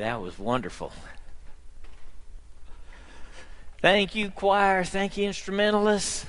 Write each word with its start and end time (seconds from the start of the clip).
That 0.00 0.22
was 0.22 0.38
wonderful. 0.38 0.92
Thank 3.82 4.14
you, 4.14 4.30
choir. 4.30 4.82
Thank 4.82 5.18
you, 5.18 5.26
instrumentalists. 5.26 6.24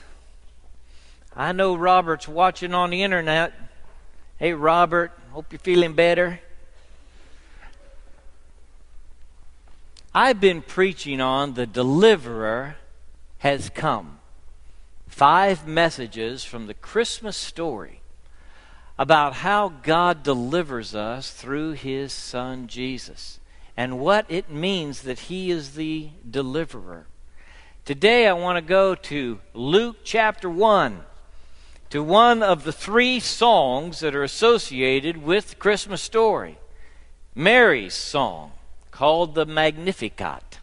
I 1.34 1.54
know 1.54 1.76
Robert's 1.76 2.28
watching 2.28 2.74
on 2.74 2.90
the 2.90 3.02
internet. 3.02 3.54
Hey, 4.38 4.52
Robert, 4.52 5.14
hope 5.32 5.54
you're 5.54 5.60
feeling 5.60 5.94
better. 5.94 6.42
I've 10.14 10.42
been 10.42 10.62
preaching 10.62 11.22
on 11.22 11.54
the 11.54 11.66
deliverer 11.66 12.76
has 13.38 13.70
come. 13.70 14.20
Five 15.08 15.66
messages 15.66 16.44
from 16.44 16.68
the 16.68 16.74
Christmas 16.74 17.38
story 17.38 18.02
about 19.00 19.36
how 19.36 19.70
God 19.70 20.24
delivers 20.24 20.94
us 20.94 21.32
through 21.32 21.72
his 21.72 22.12
son 22.12 22.68
Jesus 22.68 23.40
and 23.76 24.00
what 24.00 24.26
it 24.30 24.50
means 24.50 25.02
that 25.02 25.20
he 25.20 25.52
is 25.52 25.76
the 25.76 26.10
deliverer. 26.30 27.08
Today 27.86 28.28
I 28.28 28.34
want 28.34 28.58
to 28.58 28.62
go 28.62 28.96
to 28.96 29.40
Luke 29.54 29.98
chapter 30.04 30.50
1, 30.50 31.02
to 31.90 32.04
one 32.04 32.44
of 32.44 32.64
the 32.64 32.72
three 32.72 33.20
songs 33.20 34.00
that 34.00 34.16
are 34.16 34.24
associated 34.24 35.18
with 35.18 35.50
the 35.50 35.56
Christmas 35.56 36.02
story 36.02 36.58
Mary's 37.34 37.94
song, 37.94 38.52
called 38.92 39.36
the 39.36 39.46
Magnificat, 39.46 40.60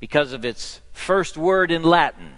because 0.00 0.32
of 0.32 0.44
its 0.44 0.80
first 0.92 1.36
word 1.36 1.70
in 1.70 1.82
Latin. 1.82 2.32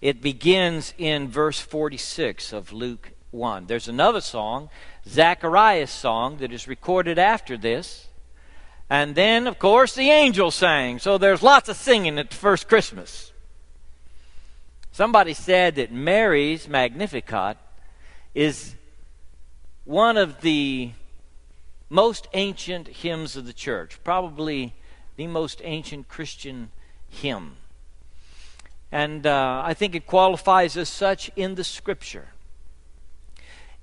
It 0.00 0.22
begins 0.22 0.94
in 0.96 1.28
verse 1.28 1.60
46 1.60 2.54
of 2.54 2.72
Luke 2.72 3.12
1. 3.30 3.66
There's 3.66 3.88
another 3.88 4.20
song, 4.20 4.70
Zacharias' 5.06 5.90
song, 5.90 6.38
that 6.38 6.52
is 6.52 6.68
recorded 6.68 7.18
after 7.18 7.56
this 7.56 8.08
and 8.90 9.14
then, 9.14 9.46
of 9.46 9.60
course, 9.60 9.94
the 9.94 10.10
angels 10.10 10.56
sang. 10.56 10.98
So 10.98 11.16
there's 11.16 11.44
lots 11.44 11.68
of 11.68 11.76
singing 11.76 12.18
at 12.18 12.30
the 12.30 12.36
first 12.36 12.68
Christmas. 12.68 13.32
Somebody 14.90 15.32
said 15.32 15.76
that 15.76 15.92
Mary's 15.92 16.68
Magnificat 16.68 17.56
is 18.34 18.74
one 19.84 20.16
of 20.16 20.40
the 20.40 20.90
most 21.88 22.26
ancient 22.34 22.88
hymns 22.88 23.36
of 23.36 23.46
the 23.46 23.52
church, 23.52 24.00
probably 24.02 24.74
the 25.14 25.28
most 25.28 25.60
ancient 25.62 26.08
Christian 26.08 26.70
hymn. 27.08 27.56
And 28.90 29.24
uh, 29.24 29.62
I 29.64 29.72
think 29.72 29.94
it 29.94 30.04
qualifies 30.08 30.76
as 30.76 30.88
such 30.88 31.30
in 31.36 31.54
the 31.54 31.62
scripture. 31.62 32.30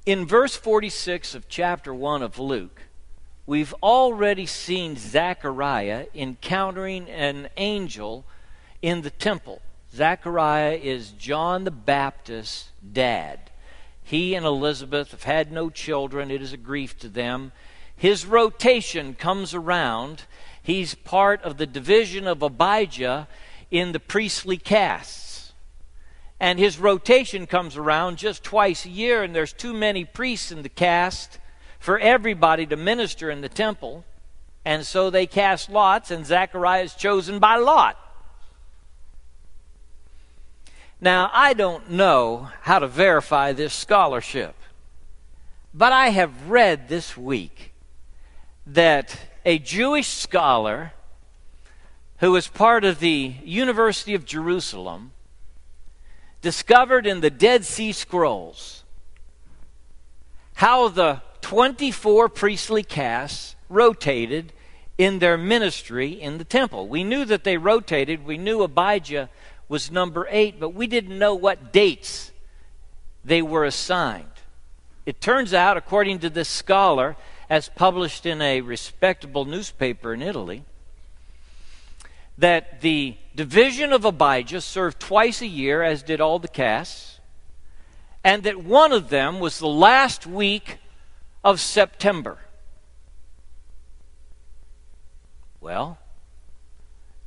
In 0.07 0.25
verse 0.25 0.55
46 0.55 1.35
of 1.35 1.49
chapter 1.49 1.93
1 1.93 2.23
of 2.23 2.39
Luke, 2.39 2.83
we've 3.45 3.73
already 3.83 4.45
seen 4.45 4.95
Zechariah 4.95 6.05
encountering 6.15 7.09
an 7.09 7.49
angel 7.57 8.23
in 8.81 9.01
the 9.01 9.09
temple. 9.09 9.61
Zechariah 9.93 10.79
is 10.81 11.09
John 11.09 11.65
the 11.65 11.71
Baptist's 11.71 12.69
dad. 12.89 13.51
He 14.01 14.33
and 14.33 14.45
Elizabeth 14.45 15.11
have 15.11 15.23
had 15.23 15.51
no 15.51 15.69
children. 15.69 16.31
It 16.31 16.41
is 16.41 16.53
a 16.53 16.57
grief 16.57 16.97
to 16.99 17.09
them. 17.09 17.51
His 17.93 18.25
rotation 18.25 19.13
comes 19.13 19.53
around. 19.53 20.23
He's 20.63 20.95
part 20.95 21.41
of 21.41 21.57
the 21.57 21.67
division 21.67 22.27
of 22.27 22.41
Abijah 22.41 23.27
in 23.71 23.91
the 23.91 23.99
priestly 23.99 24.55
castes. 24.55 25.26
And 26.39 26.59
his 26.59 26.77
rotation 26.77 27.47
comes 27.47 27.77
around 27.77 28.17
just 28.17 28.43
twice 28.43 28.85
a 28.85 28.89
year, 28.89 29.23
and 29.23 29.35
there's 29.35 29.53
too 29.53 29.73
many 29.73 30.05
priests 30.05 30.51
in 30.51 30.61
the 30.61 30.69
cast 30.69 31.39
for 31.79 31.97
everybody 31.97 32.65
to 32.67 32.75
minister 32.75 33.31
in 33.31 33.41
the 33.41 33.49
temple. 33.49 34.05
And 34.63 34.85
so 34.85 35.09
they 35.09 35.25
cast 35.25 35.69
lots, 35.69 36.11
and 36.11 36.25
Zechariah 36.25 36.83
is 36.83 36.93
chosen 36.93 37.39
by 37.39 37.55
lot. 37.55 37.97
Now, 40.99 41.29
I 41.33 41.53
don't 41.53 41.91
know 41.91 42.49
how 42.61 42.79
to 42.79 42.87
verify 42.87 43.53
this 43.53 43.73
scholarship, 43.73 44.55
but 45.73 45.93
I 45.93 46.09
have 46.09 46.49
read 46.49 46.89
this 46.89 47.15
week 47.15 47.73
that 48.65 49.17
a 49.45 49.59
Jewish 49.59 50.07
scholar 50.07 50.93
who 52.17 52.31
was 52.31 52.47
part 52.47 52.83
of 52.83 52.99
the 52.99 53.35
University 53.43 54.15
of 54.15 54.25
Jerusalem 54.25 55.11
discovered 56.47 57.05
in 57.05 57.19
the 57.19 57.29
Dead 57.29 57.65
Sea 57.65 57.91
Scrolls 57.91 58.85
how 60.53 60.87
the 60.87 61.21
24 61.41 62.29
priestly 62.29 62.83
castes 62.83 63.57
rotated 63.67 64.53
in 64.97 65.19
their 65.19 65.37
ministry 65.37 66.13
in 66.13 66.37
the 66.37 66.45
temple. 66.45 66.87
We 66.87 67.03
knew 67.03 67.25
that 67.25 67.43
they 67.43 67.57
rotated. 67.57 68.25
We 68.25 68.37
knew 68.37 68.63
Abijah 68.63 69.29
was 69.67 69.91
number 69.91 70.25
eight, 70.29 70.57
but 70.57 70.69
we 70.69 70.87
didn't 70.87 71.19
know 71.19 71.35
what 71.35 71.73
dates 71.73 72.31
they 73.25 73.41
were 73.41 73.65
assigned. 73.65 74.31
It 75.05 75.19
turns 75.19 75.53
out, 75.53 75.75
according 75.75 76.19
to 76.19 76.29
this 76.29 76.47
scholar, 76.47 77.17
as 77.49 77.67
published 77.67 78.25
in 78.25 78.41
a 78.41 78.61
respectable 78.61 79.43
newspaper 79.43 80.13
in 80.13 80.21
Italy, 80.21 80.63
that 82.37 82.79
the 82.79 83.17
division 83.37 83.93
of 83.93 84.03
Abijah 84.03 84.61
served 84.61 84.99
twice 84.99 85.43
a 85.43 85.47
year, 85.47 85.83
as 85.83 86.01
did 86.01 86.19
all 86.19 86.39
the 86.39 86.47
castes, 86.47 87.19
and 88.23 88.41
that 88.43 88.63
one 88.63 88.91
of 88.91 89.09
them 89.09 89.39
was 89.39 89.59
the 89.59 89.67
last 89.67 90.25
week 90.25 90.79
of 91.43 91.61
September. 91.61 92.39
Well, 95.61 95.99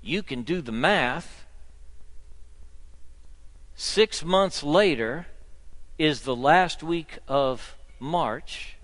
you 0.03 0.25
can 0.25 0.43
do 0.43 0.60
the 0.60 0.72
math. 0.72 1.47
Six 3.76 4.25
months 4.25 4.65
later 4.65 5.28
is 5.97 6.22
the 6.22 6.34
last 6.34 6.82
week 6.82 7.19
of 7.28 7.76
March 8.00 8.76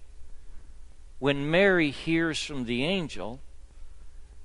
when 1.18 1.50
Mary 1.50 1.90
hears 1.90 2.40
from 2.40 2.66
the 2.66 2.84
angel, 2.84 3.40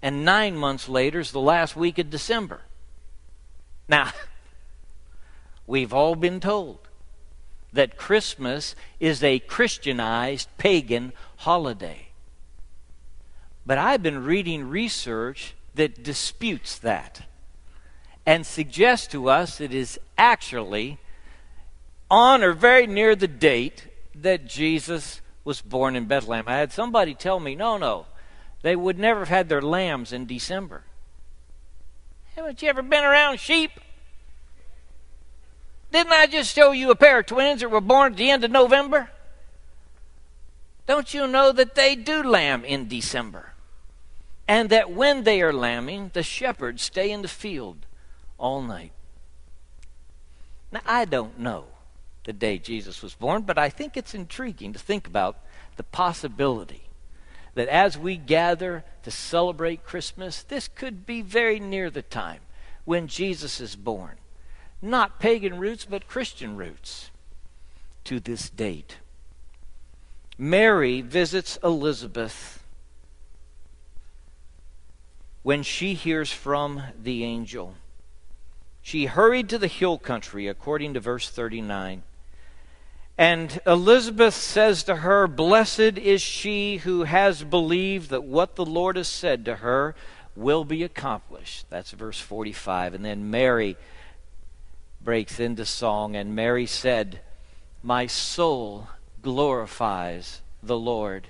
and 0.02 0.26
nine 0.26 0.58
months 0.58 0.90
later 0.90 1.20
is 1.20 1.32
the 1.32 1.40
last 1.40 1.76
week 1.76 2.00
of 2.00 2.10
December. 2.10 2.62
Now, 3.92 4.14
we've 5.68 5.94
all 5.94 6.16
been 6.16 6.40
told 6.40 6.80
that 7.74 7.98
Christmas 7.98 8.74
is 9.02 9.22
a 9.22 9.40
Christianized 9.40 10.48
pagan 10.58 11.12
holiday. 11.38 12.08
But 13.66 13.78
I've 13.78 14.02
been 14.02 14.24
reading 14.24 14.70
research 14.70 15.56
that 15.76 16.04
disputes 16.04 16.80
that 16.80 17.24
and 18.26 18.46
suggests 18.46 19.08
to 19.08 19.30
us 19.30 19.60
it 19.60 19.74
is 19.74 20.00
actually 20.18 20.98
on 22.10 22.44
or 22.44 22.54
very 22.54 22.88
near 22.88 23.14
the 23.14 23.28
date 23.28 23.88
that 24.16 24.48
Jesus 24.48 25.20
was 25.44 25.60
born 25.60 25.98
in 25.98 26.06
Bethlehem. 26.06 26.46
I 26.48 26.58
had 26.58 26.72
somebody 26.72 27.14
tell 27.14 27.42
me, 27.42 27.56
no, 27.56 27.78
no, 27.78 28.06
they 28.62 28.76
would 28.76 28.98
never 28.98 29.20
have 29.22 29.30
had 29.30 29.50
their 29.50 29.62
lambs 29.62 30.14
in 30.14 30.26
December. 30.26 30.84
Haven't 32.42 32.64
you 32.64 32.70
ever 32.70 32.82
been 32.82 33.04
around 33.04 33.40
sheep? 33.40 33.70
Didn't 35.92 36.12
I 36.12 36.26
just 36.26 36.56
show 36.56 36.72
you 36.72 36.90
a 36.90 36.96
pair 36.96 37.20
of 37.20 37.28
twins 37.28 37.62
that 37.62 37.70
were 37.70 37.80
born 37.80 38.14
at 38.14 38.18
the 38.18 38.32
end 38.32 38.44
of 38.44 38.50
November? 38.50 39.12
Don't 40.88 41.14
you 41.14 41.28
know 41.28 41.52
that 41.52 41.76
they 41.76 41.96
do 41.96 42.24
lamb 42.24 42.66
in 42.66 42.88
December? 42.88 43.54
And 44.48 44.72
that 44.72 44.90
when 44.90 45.24
they 45.24 45.44
are 45.44 45.54
lambing, 45.54 46.10
the 46.14 46.24
shepherds 46.24 46.82
stay 46.82 47.12
in 47.12 47.22
the 47.22 47.28
field 47.28 47.86
all 48.40 48.64
night. 48.64 48.94
Now, 50.72 50.82
I 50.88 51.06
don't 51.06 51.38
know 51.38 51.66
the 52.24 52.34
day 52.34 52.58
Jesus 52.58 53.04
was 53.04 53.14
born, 53.14 53.44
but 53.44 53.60
I 53.60 53.70
think 53.70 53.96
it's 53.96 54.16
intriguing 54.16 54.74
to 54.74 54.80
think 54.80 55.06
about 55.06 55.38
the 55.76 55.84
possibility 55.84 56.86
that 57.56 57.68
as 57.68 57.98
we 57.98 58.18
gather 58.18 58.84
to 59.04 59.12
celebrate 59.12 59.84
Christmas, 59.84 60.44
this 60.44 60.68
could 60.68 61.06
be 61.06 61.22
very 61.22 61.60
near 61.60 61.90
the 61.90 62.02
time 62.02 62.40
when 62.86 63.08
Jesus 63.08 63.60
is 63.60 63.76
born 63.76 64.18
not 64.82 65.20
pagan 65.20 65.60
roots, 65.60 65.86
but 65.86 66.08
Christian 66.08 66.58
roots 66.58 67.12
to 68.04 68.20
this 68.20 68.50
date. 68.50 68.98
Mary 70.38 71.02
visits 71.02 71.60
Elizabeth 71.64 72.64
when 75.44 75.62
she 75.62 75.94
hears 75.94 76.32
from 76.32 76.82
the 77.00 77.24
angel. 77.24 77.76
She 78.82 79.06
hurried 79.06 79.50
to 79.50 79.60
the 79.60 79.68
hill 79.68 80.00
country, 80.00 80.48
according 80.48 80.96
to 80.96 81.00
verse 81.00 81.30
39. 81.30 82.02
And 83.22 83.60
Elizabeth 83.68 84.34
says 84.34 84.82
to 84.86 84.96
her, 84.96 85.28
Blessed 85.28 86.00
is 86.00 86.24
she 86.24 86.78
who 86.78 87.04
has 87.04 87.44
believed 87.44 88.10
that 88.10 88.24
what 88.24 88.56
the 88.56 88.66
Lord 88.66 88.96
has 88.96 89.08
said 89.08 89.46
to 89.46 89.58
her 89.58 89.94
will 90.36 90.64
be 90.64 90.82
accomplished. 90.82 91.68
That's 91.70 91.92
verse 91.92 92.20
45. 92.20 92.96
And 92.96 93.06
then 93.06 93.30
Mary 93.30 93.78
breaks 95.04 95.40
into 95.40 95.68
song, 95.68 96.16
and 96.16 96.36
Mary 96.36 96.66
said, 96.66 97.20
My 97.84 98.08
soul 98.08 98.88
glorifies 99.22 100.42
the 100.64 100.80
Lord, 100.80 101.28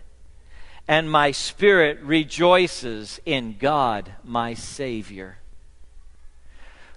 and 0.88 1.12
my 1.12 1.32
spirit 1.32 2.00
rejoices 2.00 3.20
in 3.26 3.58
God, 3.60 4.14
my 4.24 4.54
Savior. 4.54 5.40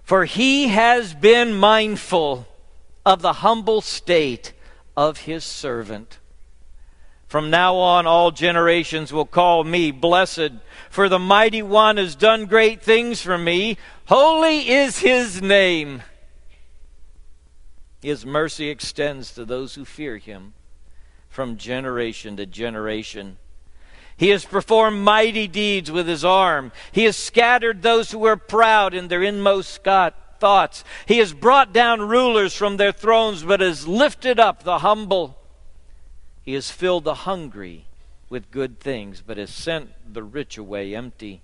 For 0.04 0.24
he 0.24 0.68
has 0.68 1.14
been 1.14 1.52
mindful 1.52 2.46
of 3.04 3.22
the 3.22 3.32
humble 3.32 3.80
state 3.80 4.52
of 4.96 5.18
his 5.18 5.44
servant. 5.44 6.18
From 7.26 7.50
now 7.50 7.76
on, 7.76 8.06
all 8.06 8.30
generations 8.30 9.12
will 9.12 9.24
call 9.24 9.64
me 9.64 9.90
blessed, 9.90 10.52
for 10.88 11.08
the 11.08 11.18
mighty 11.18 11.62
one 11.62 11.96
has 11.96 12.14
done 12.14 12.46
great 12.46 12.82
things 12.82 13.20
for 13.20 13.36
me. 13.36 13.76
Holy 14.06 14.68
is 14.68 14.98
his 14.98 15.42
name. 15.42 16.02
His 18.02 18.24
mercy 18.24 18.68
extends 18.68 19.32
to 19.32 19.44
those 19.44 19.74
who 19.74 19.84
fear 19.84 20.18
him 20.18 20.52
from 21.28 21.56
generation 21.56 22.36
to 22.36 22.46
generation. 22.46 23.38
He 24.16 24.28
has 24.28 24.44
performed 24.44 25.02
mighty 25.02 25.48
deeds 25.48 25.90
with 25.90 26.06
his 26.06 26.24
arm. 26.24 26.70
He 26.92 27.04
has 27.04 27.16
scattered 27.16 27.82
those 27.82 28.12
who 28.12 28.20
were 28.20 28.36
proud 28.36 28.94
in 28.94 29.08
their 29.08 29.22
inmost 29.22 29.72
thoughts. 30.44 30.84
He 31.06 31.20
has 31.20 31.32
brought 31.32 31.72
down 31.72 32.02
rulers 32.02 32.54
from 32.54 32.76
their 32.76 32.92
thrones, 32.92 33.42
but 33.42 33.60
has 33.60 33.88
lifted 33.88 34.38
up 34.38 34.62
the 34.62 34.80
humble. 34.80 35.38
He 36.42 36.52
has 36.52 36.70
filled 36.70 37.04
the 37.04 37.14
hungry 37.14 37.86
with 38.28 38.50
good 38.50 38.78
things, 38.78 39.22
but 39.26 39.38
has 39.38 39.48
sent 39.48 40.12
the 40.12 40.22
rich 40.22 40.58
away 40.58 40.94
empty. 40.94 41.40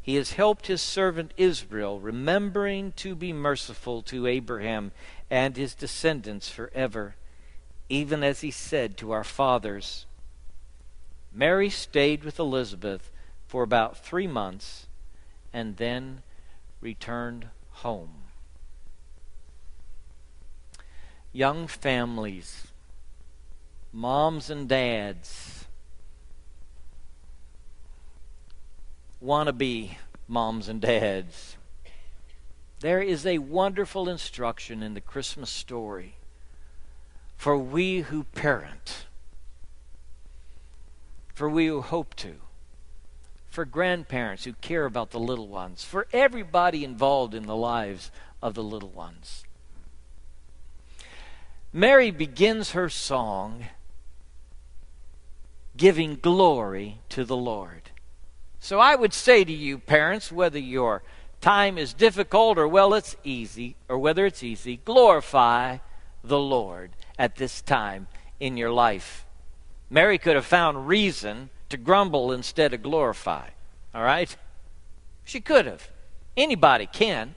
He 0.00 0.14
has 0.14 0.34
helped 0.34 0.68
his 0.68 0.80
servant 0.80 1.34
Israel, 1.36 1.98
remembering 1.98 2.92
to 2.98 3.16
be 3.16 3.32
merciful 3.32 4.00
to 4.02 4.28
Abraham 4.28 4.92
and 5.28 5.56
his 5.56 5.74
descendants 5.74 6.48
forever, 6.48 7.16
even 7.88 8.22
as 8.22 8.42
he 8.42 8.52
said 8.52 8.96
to 8.98 9.10
our 9.10 9.24
fathers. 9.24 10.06
Mary 11.32 11.68
stayed 11.68 12.22
with 12.22 12.38
Elizabeth 12.38 13.10
for 13.48 13.64
about 13.64 13.98
three 13.98 14.28
months 14.28 14.86
and 15.52 15.78
then 15.78 16.22
returned 16.80 17.48
home. 17.72 18.14
Young 21.32 21.66
families, 21.66 22.68
moms 23.92 24.50
and 24.50 24.68
dads, 24.68 25.66
wannabe 29.22 29.96
moms 30.28 30.68
and 30.68 30.80
dads. 30.80 31.56
There 32.80 33.00
is 33.00 33.24
a 33.24 33.38
wonderful 33.38 34.08
instruction 34.08 34.82
in 34.82 34.94
the 34.94 35.00
Christmas 35.00 35.50
story 35.50 36.16
for 37.36 37.56
we 37.56 38.00
who 38.00 38.24
parent 38.24 39.06
for 41.34 41.48
we 41.48 41.66
who 41.66 41.80
hope 41.80 42.14
to, 42.14 42.34
for 43.52 43.66
grandparents 43.66 44.44
who 44.44 44.54
care 44.54 44.86
about 44.86 45.10
the 45.10 45.20
little 45.20 45.46
ones, 45.46 45.84
for 45.84 46.06
everybody 46.10 46.84
involved 46.84 47.34
in 47.34 47.46
the 47.46 47.54
lives 47.54 48.10
of 48.40 48.54
the 48.54 48.62
little 48.62 48.88
ones. 48.88 49.44
Mary 51.70 52.10
begins 52.10 52.72
her 52.72 52.88
song 52.88 53.66
giving 55.76 56.16
glory 56.16 56.98
to 57.10 57.24
the 57.24 57.36
Lord. 57.36 57.90
So 58.58 58.80
I 58.80 58.94
would 58.94 59.12
say 59.12 59.44
to 59.44 59.52
you, 59.52 59.76
parents, 59.76 60.32
whether 60.32 60.58
your 60.58 61.02
time 61.42 61.76
is 61.76 61.92
difficult 61.92 62.56
or 62.56 62.66
well 62.66 62.94
it's 62.94 63.16
easy, 63.22 63.76
or 63.86 63.98
whether 63.98 64.24
it's 64.24 64.42
easy, 64.42 64.78
glorify 64.78 65.78
the 66.24 66.38
Lord 66.38 66.92
at 67.18 67.36
this 67.36 67.60
time 67.60 68.06
in 68.40 68.56
your 68.56 68.70
life. 68.70 69.26
Mary 69.90 70.16
could 70.16 70.36
have 70.36 70.46
found 70.46 70.88
reason 70.88 71.50
to 71.72 71.76
grumble 71.76 72.30
instead 72.32 72.72
of 72.72 72.82
glorify. 72.82 73.48
All 73.94 74.02
right? 74.02 74.34
She 75.24 75.40
could 75.40 75.66
have. 75.66 75.88
Anybody 76.36 76.86
can. 76.86 77.34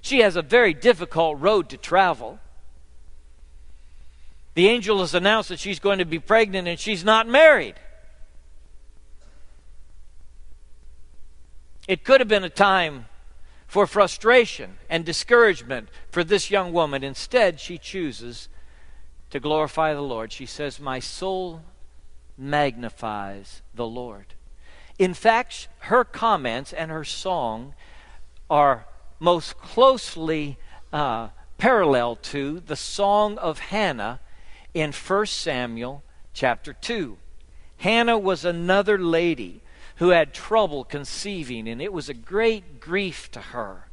She 0.00 0.20
has 0.20 0.36
a 0.36 0.42
very 0.42 0.74
difficult 0.74 1.40
road 1.40 1.68
to 1.70 1.76
travel. 1.76 2.38
The 4.54 4.68
angel 4.68 5.00
has 5.00 5.14
announced 5.14 5.48
that 5.48 5.60
she's 5.60 5.78
going 5.78 5.98
to 5.98 6.04
be 6.04 6.18
pregnant 6.18 6.68
and 6.68 6.78
she's 6.78 7.04
not 7.04 7.26
married. 7.26 7.74
It 11.88 12.04
could 12.04 12.20
have 12.20 12.28
been 12.28 12.44
a 12.44 12.50
time 12.50 13.06
for 13.66 13.86
frustration 13.86 14.76
and 14.90 15.04
discouragement 15.04 15.88
for 16.10 16.22
this 16.22 16.50
young 16.50 16.72
woman. 16.72 17.02
Instead, 17.02 17.58
she 17.58 17.78
chooses 17.78 18.48
to 19.30 19.40
glorify 19.40 19.94
the 19.94 20.02
Lord. 20.02 20.32
She 20.32 20.46
says, 20.46 20.78
My 20.78 20.98
soul 21.00 21.62
magnifies 22.36 23.62
the 23.74 23.86
Lord. 23.86 24.34
In 24.98 25.14
fact, 25.14 25.68
her 25.80 26.04
comments 26.04 26.72
and 26.72 26.90
her 26.90 27.04
song 27.04 27.74
are 28.48 28.86
most 29.18 29.58
closely 29.58 30.58
uh, 30.92 31.28
parallel 31.58 32.16
to 32.16 32.60
the 32.60 32.76
song 32.76 33.38
of 33.38 33.58
Hannah 33.58 34.20
in 34.74 34.92
1 34.92 35.26
Samuel 35.26 36.02
chapter 36.32 36.72
2. 36.72 37.16
Hannah 37.78 38.18
was 38.18 38.44
another 38.44 38.98
lady 38.98 39.62
who 39.96 40.10
had 40.10 40.34
trouble 40.34 40.84
conceiving, 40.84 41.68
and 41.68 41.80
it 41.80 41.92
was 41.92 42.08
a 42.08 42.14
great 42.14 42.80
grief 42.80 43.30
to 43.32 43.40
her. 43.40 43.88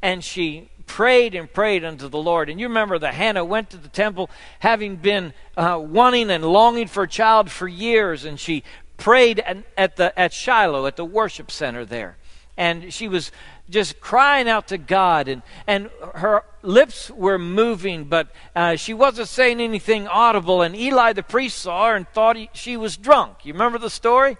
And 0.00 0.22
she 0.22 0.70
prayed 0.86 1.34
and 1.34 1.52
prayed 1.52 1.84
unto 1.84 2.08
the 2.08 2.18
Lord. 2.18 2.48
And 2.48 2.58
you 2.58 2.68
remember 2.68 2.98
that 2.98 3.14
Hannah 3.14 3.44
went 3.44 3.70
to 3.70 3.76
the 3.76 3.88
temple 3.88 4.30
having 4.60 4.96
been 4.96 5.34
uh, 5.56 5.80
wanting 5.82 6.30
and 6.30 6.44
longing 6.44 6.86
for 6.86 7.02
a 7.02 7.08
child 7.08 7.50
for 7.50 7.68
years, 7.68 8.24
and 8.24 8.38
she 8.38 8.62
prayed 8.96 9.40
at, 9.40 9.58
at, 9.76 9.96
the, 9.96 10.18
at 10.18 10.32
Shiloh, 10.32 10.86
at 10.86 10.96
the 10.96 11.04
worship 11.04 11.50
center 11.50 11.84
there. 11.84 12.16
And 12.56 12.92
she 12.92 13.08
was 13.08 13.30
just 13.68 14.00
crying 14.00 14.48
out 14.48 14.68
to 14.68 14.78
God, 14.78 15.28
and, 15.28 15.42
and 15.66 15.90
her 16.14 16.42
lips 16.62 17.10
were 17.10 17.38
moving, 17.38 18.04
but 18.04 18.28
uh, 18.54 18.76
she 18.76 18.94
wasn't 18.94 19.28
saying 19.28 19.60
anything 19.60 20.06
audible. 20.08 20.62
And 20.62 20.74
Eli 20.74 21.12
the 21.12 21.22
priest 21.22 21.58
saw 21.58 21.88
her 21.88 21.96
and 21.96 22.08
thought 22.08 22.36
he, 22.36 22.48
she 22.54 22.76
was 22.76 22.96
drunk. 22.96 23.44
You 23.44 23.52
remember 23.52 23.78
the 23.78 23.90
story? 23.90 24.38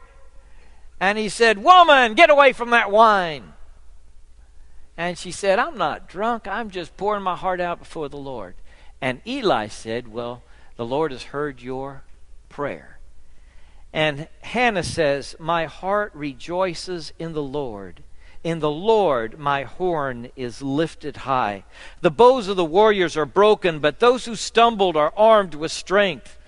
And 0.98 1.18
he 1.18 1.28
said, 1.28 1.62
Woman, 1.62 2.14
get 2.14 2.30
away 2.30 2.52
from 2.52 2.70
that 2.70 2.90
wine. 2.90 3.52
And 4.96 5.18
she 5.18 5.30
said, 5.30 5.58
I'm 5.58 5.76
not 5.76 6.08
drunk. 6.08 6.48
I'm 6.48 6.70
just 6.70 6.96
pouring 6.96 7.22
my 7.22 7.36
heart 7.36 7.60
out 7.60 7.78
before 7.78 8.08
the 8.08 8.16
Lord. 8.16 8.54
And 9.00 9.20
Eli 9.26 9.68
said, 9.68 10.08
Well, 10.08 10.42
the 10.76 10.86
Lord 10.86 11.12
has 11.12 11.24
heard 11.24 11.60
your 11.60 12.02
prayer. 12.48 12.98
And 13.92 14.28
Hannah 14.42 14.82
says, 14.82 15.36
My 15.38 15.66
heart 15.66 16.12
rejoices 16.14 17.12
in 17.18 17.32
the 17.32 17.42
Lord. 17.42 18.02
In 18.42 18.60
the 18.60 18.70
Lord 18.70 19.38
my 19.38 19.64
horn 19.64 20.30
is 20.36 20.62
lifted 20.62 21.18
high. 21.18 21.64
The 22.00 22.10
bows 22.10 22.48
of 22.48 22.56
the 22.56 22.64
warriors 22.64 23.16
are 23.16 23.26
broken, 23.26 23.80
but 23.80 23.98
those 23.98 24.24
who 24.24 24.36
stumbled 24.36 24.96
are 24.96 25.12
armed 25.16 25.54
with 25.54 25.72
strength. 25.72 26.38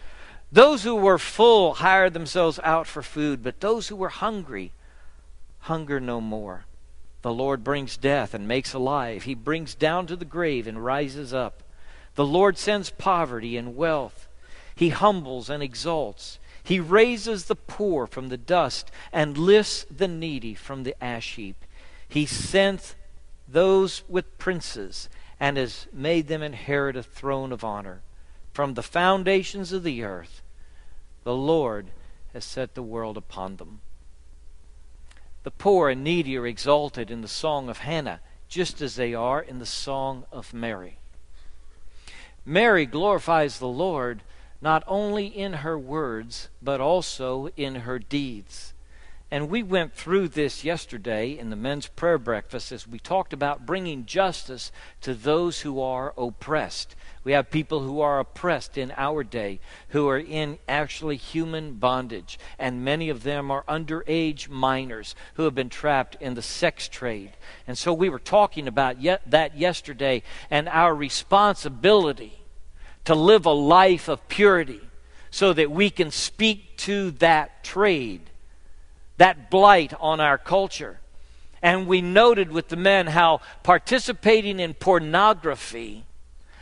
Those 0.52 0.84
who 0.84 0.94
were 0.94 1.18
full 1.18 1.74
hired 1.74 2.14
themselves 2.14 2.60
out 2.62 2.86
for 2.86 3.02
food, 3.02 3.42
but 3.42 3.60
those 3.60 3.88
who 3.88 3.96
were 3.96 4.08
hungry 4.08 4.72
hunger 5.60 6.00
no 6.00 6.20
more. 6.20 6.64
The 7.22 7.32
Lord 7.32 7.64
brings 7.64 7.96
death 7.96 8.34
and 8.34 8.46
makes 8.46 8.72
alive. 8.72 9.24
He 9.24 9.34
brings 9.34 9.74
down 9.74 10.06
to 10.06 10.16
the 10.16 10.24
grave 10.24 10.66
and 10.66 10.84
rises 10.84 11.34
up. 11.34 11.62
The 12.14 12.24
Lord 12.24 12.56
sends 12.58 12.90
poverty 12.90 13.56
and 13.56 13.76
wealth. 13.76 14.28
He 14.74 14.90
humbles 14.90 15.50
and 15.50 15.62
exalts. 15.62 16.38
He 16.62 16.78
raises 16.78 17.46
the 17.46 17.56
poor 17.56 18.06
from 18.06 18.28
the 18.28 18.36
dust 18.36 18.90
and 19.12 19.36
lifts 19.36 19.84
the 19.90 20.08
needy 20.08 20.54
from 20.54 20.84
the 20.84 21.02
ash 21.02 21.34
heap. 21.34 21.64
He 22.08 22.26
sent 22.26 22.94
those 23.46 24.04
with 24.08 24.38
princes 24.38 25.08
and 25.40 25.56
has 25.56 25.86
made 25.92 26.28
them 26.28 26.42
inherit 26.42 26.96
a 26.96 27.02
throne 27.02 27.52
of 27.52 27.64
honor. 27.64 28.02
From 28.52 28.74
the 28.74 28.82
foundations 28.82 29.72
of 29.72 29.82
the 29.82 30.02
earth, 30.02 30.42
the 31.24 31.34
Lord 31.34 31.90
has 32.32 32.44
set 32.44 32.74
the 32.74 32.82
world 32.82 33.16
upon 33.16 33.56
them. 33.56 33.80
The 35.48 35.52
poor 35.52 35.88
and 35.88 36.04
needy 36.04 36.36
are 36.36 36.46
exalted 36.46 37.10
in 37.10 37.22
the 37.22 37.26
song 37.26 37.70
of 37.70 37.78
Hannah, 37.78 38.20
just 38.50 38.82
as 38.82 38.96
they 38.96 39.14
are 39.14 39.40
in 39.40 39.60
the 39.60 39.64
song 39.64 40.26
of 40.30 40.52
Mary. 40.52 40.98
Mary 42.44 42.84
glorifies 42.84 43.58
the 43.58 43.66
Lord 43.66 44.20
not 44.60 44.84
only 44.86 45.26
in 45.26 45.64
her 45.64 45.78
words, 45.78 46.50
but 46.60 46.82
also 46.82 47.48
in 47.56 47.76
her 47.76 47.98
deeds. 47.98 48.74
And 49.30 49.50
we 49.50 49.62
went 49.62 49.92
through 49.92 50.28
this 50.28 50.64
yesterday 50.64 51.38
in 51.38 51.50
the 51.50 51.56
men's 51.56 51.86
prayer 51.86 52.16
breakfast 52.16 52.72
as 52.72 52.88
we 52.88 52.98
talked 52.98 53.34
about 53.34 53.66
bringing 53.66 54.06
justice 54.06 54.72
to 55.02 55.12
those 55.12 55.60
who 55.60 55.82
are 55.82 56.14
oppressed. 56.16 56.96
We 57.24 57.32
have 57.32 57.50
people 57.50 57.80
who 57.80 58.00
are 58.00 58.20
oppressed 58.20 58.78
in 58.78 58.90
our 58.96 59.22
day, 59.22 59.60
who 59.90 60.08
are 60.08 60.18
in 60.18 60.58
actually 60.66 61.16
human 61.16 61.74
bondage, 61.74 62.38
and 62.58 62.82
many 62.82 63.10
of 63.10 63.22
them 63.22 63.50
are 63.50 63.64
underage 63.64 64.48
minors 64.48 65.14
who 65.34 65.42
have 65.42 65.54
been 65.54 65.68
trapped 65.68 66.16
in 66.20 66.32
the 66.32 66.40
sex 66.40 66.88
trade. 66.88 67.32
And 67.66 67.76
so 67.76 67.92
we 67.92 68.08
were 68.08 68.18
talking 68.18 68.66
about 68.66 69.02
yet 69.02 69.20
that 69.26 69.58
yesterday 69.58 70.22
and 70.50 70.70
our 70.70 70.94
responsibility 70.94 72.40
to 73.04 73.14
live 73.14 73.44
a 73.44 73.50
life 73.50 74.08
of 74.08 74.26
purity 74.28 74.80
so 75.30 75.52
that 75.52 75.70
we 75.70 75.90
can 75.90 76.10
speak 76.10 76.78
to 76.78 77.10
that 77.10 77.62
trade, 77.62 78.27
that 79.18 79.50
blight 79.50 79.92
on 80.00 80.20
our 80.20 80.38
culture. 80.38 80.98
And 81.60 81.86
we 81.86 82.00
noted 82.00 82.50
with 82.50 82.68
the 82.68 82.76
men 82.76 83.08
how 83.08 83.40
participating 83.62 84.60
in 84.60 84.74
pornography 84.74 86.04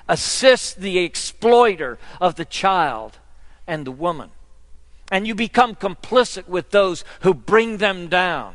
assists 0.09 0.75
the 0.75 0.99
exploiter 0.99 1.99
of 2.21 2.37
the 2.37 2.45
child 2.45 3.19
and 3.67 3.87
the 3.87 3.93
woman. 3.93 4.31
And 5.11 5.27
you 5.27 5.35
become 5.35 5.75
complicit 5.75 6.49
with 6.49 6.71
those 6.71 7.05
who 7.21 7.35
bring 7.35 7.77
them 7.77 8.09
down 8.09 8.55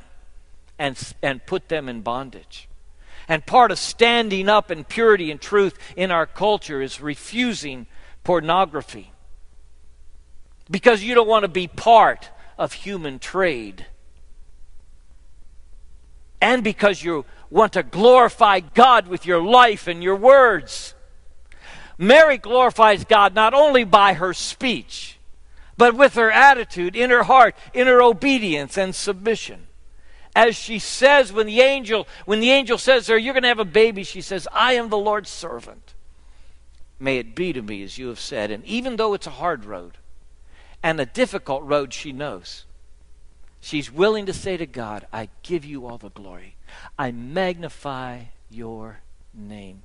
and, 0.77 0.97
and 1.21 1.45
put 1.45 1.69
them 1.69 1.87
in 1.87 2.01
bondage. 2.01 2.67
And 3.27 3.45
part 3.45 3.71
of 3.71 3.79
standing 3.79 4.49
up 4.49 4.71
in 4.71 4.83
purity 4.83 5.31
and 5.31 5.39
truth 5.39 5.77
in 5.95 6.11
our 6.11 6.25
culture 6.25 6.81
is 6.81 6.99
refusing 6.99 7.87
pornography. 8.23 9.11
Because 10.69 11.03
you 11.03 11.15
don't 11.15 11.27
want 11.27 11.43
to 11.43 11.49
be 11.49 11.67
part 11.67 12.29
of 12.57 12.73
human 12.73 13.19
trade. 13.19 13.85
And 16.41 16.63
because 16.63 17.03
you 17.03 17.25
want 17.51 17.73
to 17.73 17.83
glorify 17.83 18.61
God 18.61 19.07
with 19.07 19.25
your 19.25 19.43
life 19.43 19.87
and 19.87 20.01
your 20.01 20.15
words. 20.15 20.95
Mary 21.97 22.37
glorifies 22.37 23.05
God 23.05 23.35
not 23.35 23.53
only 23.53 23.83
by 23.83 24.13
her 24.13 24.33
speech, 24.33 25.19
but 25.77 25.95
with 25.95 26.15
her 26.15 26.31
attitude, 26.31 26.95
in 26.95 27.09
her 27.09 27.23
heart, 27.23 27.55
in 27.73 27.87
her 27.87 28.01
obedience 28.01 28.77
and 28.77 28.95
submission. 28.95 29.67
As 30.35 30.55
she 30.55 30.79
says 30.79 31.33
when 31.33 31.45
the 31.45 31.61
angel, 31.61 32.07
when 32.25 32.39
the 32.39 32.51
angel 32.51 32.77
says 32.77 33.05
to 33.05 33.13
her, 33.13 33.17
You're 33.17 33.33
gonna 33.33 33.49
have 33.49 33.59
a 33.59 33.65
baby, 33.65 34.03
she 34.03 34.21
says, 34.21 34.47
I 34.51 34.73
am 34.73 34.89
the 34.89 34.97
Lord's 34.97 35.29
servant. 35.29 35.93
May 36.99 37.17
it 37.17 37.35
be 37.35 37.51
to 37.51 37.61
me 37.61 37.83
as 37.83 37.97
you 37.97 38.07
have 38.07 38.19
said. 38.19 38.51
And 38.51 38.63
even 38.65 38.95
though 38.95 39.13
it's 39.13 39.27
a 39.27 39.31
hard 39.31 39.65
road 39.65 39.97
and 40.81 40.99
a 40.99 41.05
difficult 41.05 41.63
road 41.63 41.93
she 41.93 42.11
knows, 42.11 42.65
she's 43.61 43.91
willing 43.91 44.25
to 44.25 44.33
say 44.33 44.57
to 44.57 44.65
God, 44.65 45.07
I 45.13 45.29
give 45.43 45.63
you 45.63 45.87
all 45.87 45.97
the 45.97 46.09
glory. 46.09 46.55
I 46.99 47.11
magnify 47.11 48.23
your 48.49 48.99
name 49.33 49.83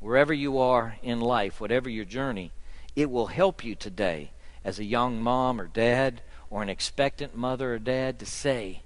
wherever 0.00 0.32
you 0.32 0.58
are 0.58 0.96
in 1.02 1.20
life, 1.20 1.60
whatever 1.60 1.88
your 1.88 2.04
journey, 2.04 2.50
it 2.96 3.10
will 3.10 3.26
help 3.26 3.62
you 3.62 3.74
today 3.74 4.30
as 4.64 4.78
a 4.78 4.84
young 4.84 5.22
mom 5.22 5.60
or 5.60 5.66
dad 5.66 6.22
or 6.48 6.62
an 6.62 6.68
expectant 6.68 7.36
mother 7.36 7.74
or 7.74 7.78
dad 7.78 8.18
to 8.18 8.26
say, 8.26 8.82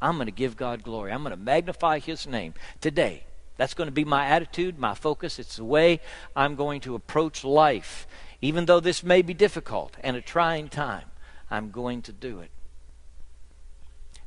I'm 0.00 0.16
going 0.16 0.26
to 0.26 0.32
give 0.32 0.56
God 0.56 0.82
glory. 0.82 1.12
I'm 1.12 1.22
going 1.22 1.36
to 1.36 1.42
magnify 1.42 1.98
His 1.98 2.26
name 2.26 2.54
today. 2.80 3.24
That's 3.56 3.74
going 3.74 3.88
to 3.88 3.92
be 3.92 4.04
my 4.04 4.26
attitude, 4.26 4.78
my 4.78 4.94
focus. 4.94 5.38
It's 5.38 5.56
the 5.56 5.64
way 5.64 6.00
I'm 6.36 6.54
going 6.54 6.80
to 6.82 6.94
approach 6.94 7.44
life. 7.44 8.06
Even 8.40 8.64
though 8.64 8.80
this 8.80 9.02
may 9.02 9.20
be 9.20 9.34
difficult 9.34 9.96
and 10.02 10.16
a 10.16 10.22
trying 10.22 10.68
time, 10.68 11.04
I'm 11.50 11.70
going 11.70 12.00
to 12.02 12.12
do 12.12 12.40
it. 12.40 12.50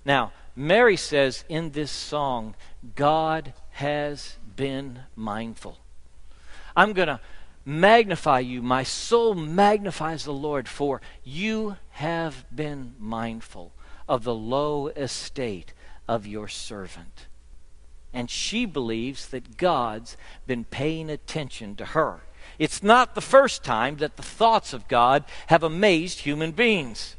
Now, 0.06 0.32
Mary 0.56 0.98
says 0.98 1.44
in 1.50 1.72
this 1.72 1.92
song, 1.92 2.56
God 2.96 3.54
has 3.72 4.38
been 4.56 5.00
mindful. 5.16 5.80
I'm 6.76 6.94
going 6.94 7.08
to 7.08 7.20
magnify 7.66 8.40
you. 8.40 8.62
My 8.62 8.84
soul 8.84 9.34
magnifies 9.34 10.26
the 10.26 10.34
Lord, 10.34 10.68
for 10.68 11.02
you 11.24 11.78
have 11.92 12.46
been 12.54 12.96
mindful 13.00 13.72
of 14.08 14.24
the 14.24 14.36
low 14.36 14.88
estate 14.88 15.74
of 16.08 16.28
your 16.28 16.48
servant. 16.48 17.28
And 18.14 18.30
she 18.30 18.66
believes 18.66 19.28
that 19.30 19.58
God's 19.58 20.18
been 20.46 20.66
paying 20.66 21.10
attention 21.10 21.76
to 21.78 21.86
her. 21.86 22.22
It's 22.60 22.84
not 22.84 23.16
the 23.16 23.22
first 23.22 23.64
time 23.64 23.98
that 23.98 24.18
the 24.18 24.24
thoughts 24.24 24.74
of 24.74 24.88
God 24.88 25.24
have 25.48 25.64
amazed 25.64 26.20
human 26.20 26.52
beings. 26.52 27.16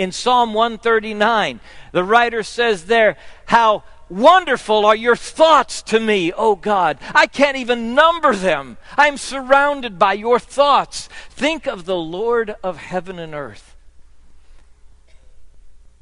In 0.00 0.12
Psalm 0.12 0.54
139, 0.54 1.60
the 1.92 2.02
writer 2.02 2.42
says 2.42 2.86
there 2.86 3.18
how 3.44 3.82
Wonderful 4.08 4.86
are 4.86 4.96
your 4.96 5.14
thoughts 5.14 5.82
to 5.82 6.00
me, 6.00 6.32
O 6.32 6.56
God. 6.56 6.96
I 7.14 7.26
can't 7.26 7.58
even 7.58 7.94
number 7.94 8.34
them. 8.34 8.78
I'm 8.96 9.18
surrounded 9.18 9.98
by 9.98 10.14
your 10.14 10.38
thoughts. 10.38 11.10
Think 11.28 11.66
of 11.66 11.84
the 11.84 11.98
Lord 11.98 12.56
of 12.64 12.78
heaven 12.78 13.18
and 13.18 13.34
earth. 13.34 13.76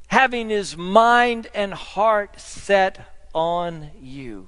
Having 0.06 0.50
his 0.50 0.76
mind 0.76 1.48
and 1.52 1.74
heart 1.74 2.40
set 2.40 3.00
on 3.34 3.90
you, 4.00 4.46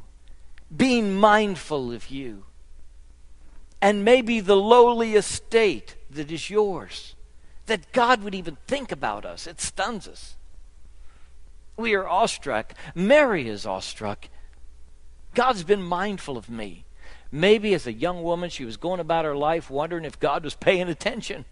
being 0.74 1.16
mindful 1.16 1.92
of 1.92 2.08
you, 2.08 2.44
and 3.82 4.04
maybe 4.04 4.38
the 4.38 4.56
lowly 4.56 5.16
estate 5.16 5.96
that 6.08 6.30
is 6.30 6.50
yours. 6.50 7.16
That 7.70 7.92
God 7.92 8.24
would 8.24 8.34
even 8.34 8.56
think 8.66 8.90
about 8.90 9.24
us, 9.24 9.46
it 9.46 9.60
stuns 9.60 10.08
us. 10.08 10.34
We 11.76 11.94
are 11.94 12.04
awestruck. 12.04 12.74
Mary 12.96 13.48
is 13.48 13.64
awestruck. 13.64 14.26
God's 15.36 15.62
been 15.62 15.80
mindful 15.80 16.36
of 16.36 16.50
me. 16.50 16.84
Maybe 17.30 17.72
as 17.72 17.86
a 17.86 17.92
young 17.92 18.24
woman, 18.24 18.50
she 18.50 18.64
was 18.64 18.76
going 18.76 18.98
about 18.98 19.24
her 19.24 19.36
life 19.36 19.70
wondering 19.70 20.04
if 20.04 20.18
God 20.18 20.42
was 20.42 20.56
paying 20.56 20.88
attention. 20.88 21.44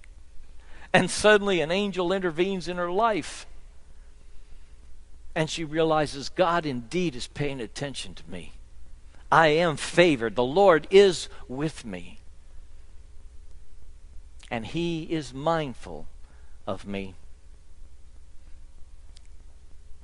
And 0.92 1.08
suddenly 1.08 1.60
an 1.60 1.70
angel 1.70 2.12
intervenes 2.12 2.66
in 2.66 2.78
her 2.78 2.90
life. 2.90 3.46
And 5.36 5.48
she 5.48 5.62
realizes 5.62 6.30
God 6.30 6.66
indeed 6.66 7.14
is 7.14 7.28
paying 7.28 7.60
attention 7.60 8.14
to 8.14 8.28
me. 8.28 8.54
I 9.30 9.48
am 9.48 9.76
favored. 9.76 10.34
The 10.34 10.42
Lord 10.42 10.88
is 10.90 11.28
with 11.46 11.84
me. 11.84 12.17
And 14.50 14.66
He 14.66 15.04
is 15.04 15.34
mindful 15.34 16.06
of 16.66 16.86
me. 16.86 17.14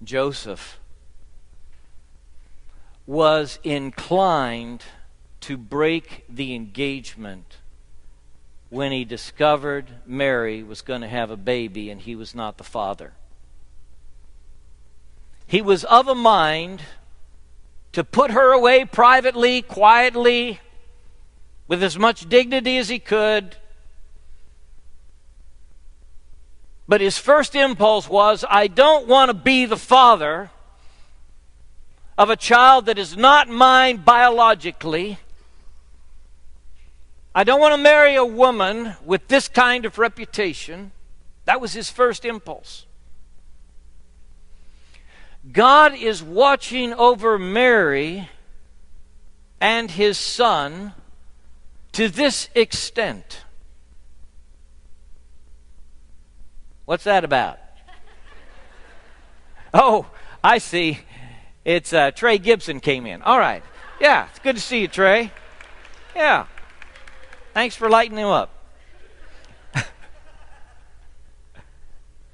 Joseph 0.02 0.78
was 3.06 3.58
inclined 3.62 4.82
to 5.40 5.56
break 5.56 6.24
the 6.28 6.54
engagement 6.54 7.58
when 8.70 8.92
he 8.92 9.04
discovered 9.04 9.86
Mary 10.06 10.62
was 10.62 10.80
going 10.80 11.02
to 11.02 11.08
have 11.08 11.30
a 11.30 11.36
baby 11.36 11.90
and 11.90 12.00
he 12.00 12.16
was 12.16 12.34
not 12.34 12.56
the 12.56 12.64
father. 12.64 13.12
He 15.46 15.60
was 15.62 15.84
of 15.84 16.08
a 16.08 16.14
mind 16.14 16.82
to 17.92 18.02
put 18.02 18.30
her 18.32 18.52
away 18.52 18.84
privately, 18.84 19.62
quietly, 19.62 20.60
with 21.68 21.82
as 21.82 21.98
much 21.98 22.28
dignity 22.28 22.78
as 22.78 22.88
he 22.88 22.98
could, 22.98 23.56
But 26.86 27.00
his 27.00 27.18
first 27.18 27.54
impulse 27.54 28.08
was, 28.08 28.44
I 28.48 28.66
don't 28.66 29.06
want 29.06 29.30
to 29.30 29.34
be 29.34 29.64
the 29.64 29.76
father 29.76 30.50
of 32.16 32.30
a 32.30 32.36
child 32.36 32.86
that 32.86 32.98
is 32.98 33.16
not 33.16 33.48
mine 33.48 33.98
biologically. 33.98 35.18
I 37.34 37.42
don't 37.42 37.60
want 37.60 37.72
to 37.72 37.82
marry 37.82 38.14
a 38.14 38.24
woman 38.24 38.94
with 39.04 39.28
this 39.28 39.48
kind 39.48 39.84
of 39.84 39.98
reputation. 39.98 40.92
That 41.46 41.60
was 41.60 41.72
his 41.72 41.90
first 41.90 42.24
impulse. 42.24 42.86
God 45.50 45.94
is 45.94 46.22
watching 46.22 46.94
over 46.94 47.38
Mary 47.38 48.28
and 49.60 49.90
his 49.90 50.16
son 50.16 50.92
to 51.92 52.08
this 52.08 52.48
extent. 52.54 53.43
What's 56.84 57.04
that 57.04 57.24
about? 57.24 57.58
Oh, 59.72 60.06
I 60.42 60.58
see. 60.58 60.98
It's 61.64 61.92
uh, 61.92 62.10
Trey 62.10 62.38
Gibson 62.38 62.80
came 62.80 63.06
in. 63.06 63.22
All 63.22 63.38
right. 63.38 63.62
Yeah, 64.00 64.28
it's 64.28 64.38
good 64.38 64.56
to 64.56 64.62
see 64.62 64.82
you, 64.82 64.88
Trey. 64.88 65.32
Yeah. 66.14 66.46
Thanks 67.54 67.74
for 67.74 67.88
lighting 67.88 68.18
him 68.18 68.28
up. 68.28 68.50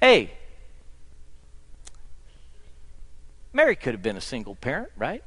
hey, 0.01 0.31
Mary 3.53 3.75
could 3.75 3.93
have 3.93 4.01
been 4.01 4.17
a 4.17 4.21
single 4.21 4.55
parent, 4.55 4.91
right? 4.97 5.23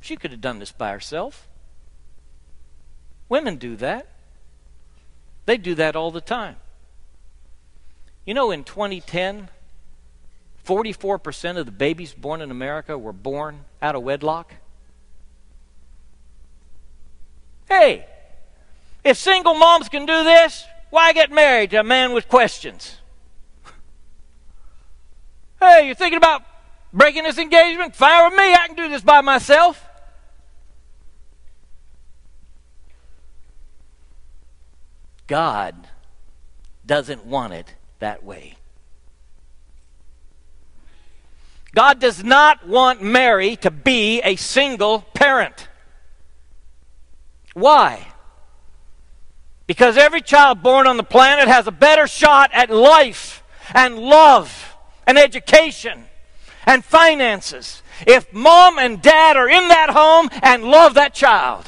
She 0.00 0.16
could 0.16 0.30
have 0.30 0.40
done 0.40 0.58
this 0.58 0.72
by 0.72 0.92
herself. 0.92 1.48
Women 3.28 3.56
do 3.56 3.76
that. 3.76 4.08
They 5.46 5.56
do 5.56 5.74
that 5.74 5.96
all 5.96 6.10
the 6.10 6.20
time. 6.20 6.56
You 8.24 8.34
know, 8.34 8.50
in 8.50 8.64
2010, 8.64 9.48
44% 10.66 11.56
of 11.56 11.66
the 11.66 11.72
babies 11.72 12.12
born 12.12 12.40
in 12.40 12.50
America 12.50 12.96
were 12.96 13.12
born 13.12 13.64
out 13.80 13.94
of 13.94 14.02
wedlock. 14.02 14.54
Hey, 17.68 18.06
if 19.04 19.16
single 19.16 19.54
moms 19.54 19.88
can 19.88 20.06
do 20.06 20.24
this, 20.24 20.64
why 20.90 21.12
get 21.12 21.30
married 21.30 21.70
to 21.70 21.80
a 21.80 21.84
man 21.84 22.12
with 22.12 22.28
questions? 22.28 22.96
hey, 25.60 25.86
you're 25.86 25.94
thinking 25.94 26.18
about 26.18 26.42
breaking 26.92 27.22
this 27.22 27.38
engagement? 27.38 27.94
Fire 27.94 28.28
with 28.28 28.36
me. 28.36 28.52
I 28.52 28.66
can 28.66 28.76
do 28.76 28.88
this 28.88 29.02
by 29.02 29.20
myself. 29.20 29.84
God 35.26 35.86
doesn't 36.84 37.24
want 37.24 37.52
it 37.52 37.74
that 38.00 38.24
way. 38.24 38.56
God 41.72 42.00
does 42.00 42.24
not 42.24 42.66
want 42.66 43.00
Mary 43.00 43.56
to 43.56 43.70
be 43.70 44.20
a 44.22 44.36
single 44.36 45.02
parent. 45.14 45.68
Why? 47.54 48.08
Because 49.66 49.96
every 49.96 50.20
child 50.20 50.62
born 50.62 50.88
on 50.88 50.96
the 50.96 51.04
planet 51.04 51.46
has 51.46 51.68
a 51.68 51.72
better 51.72 52.08
shot 52.08 52.50
at 52.52 52.70
life 52.70 53.44
and 53.72 53.98
love 53.98 54.76
and 55.06 55.16
education 55.16 56.06
and 56.66 56.84
finances 56.84 57.82
if 58.06 58.32
mom 58.32 58.78
and 58.78 59.00
dad 59.00 59.36
are 59.36 59.48
in 59.48 59.68
that 59.68 59.90
home 59.90 60.28
and 60.42 60.64
love 60.64 60.94
that 60.94 61.14
child. 61.14 61.66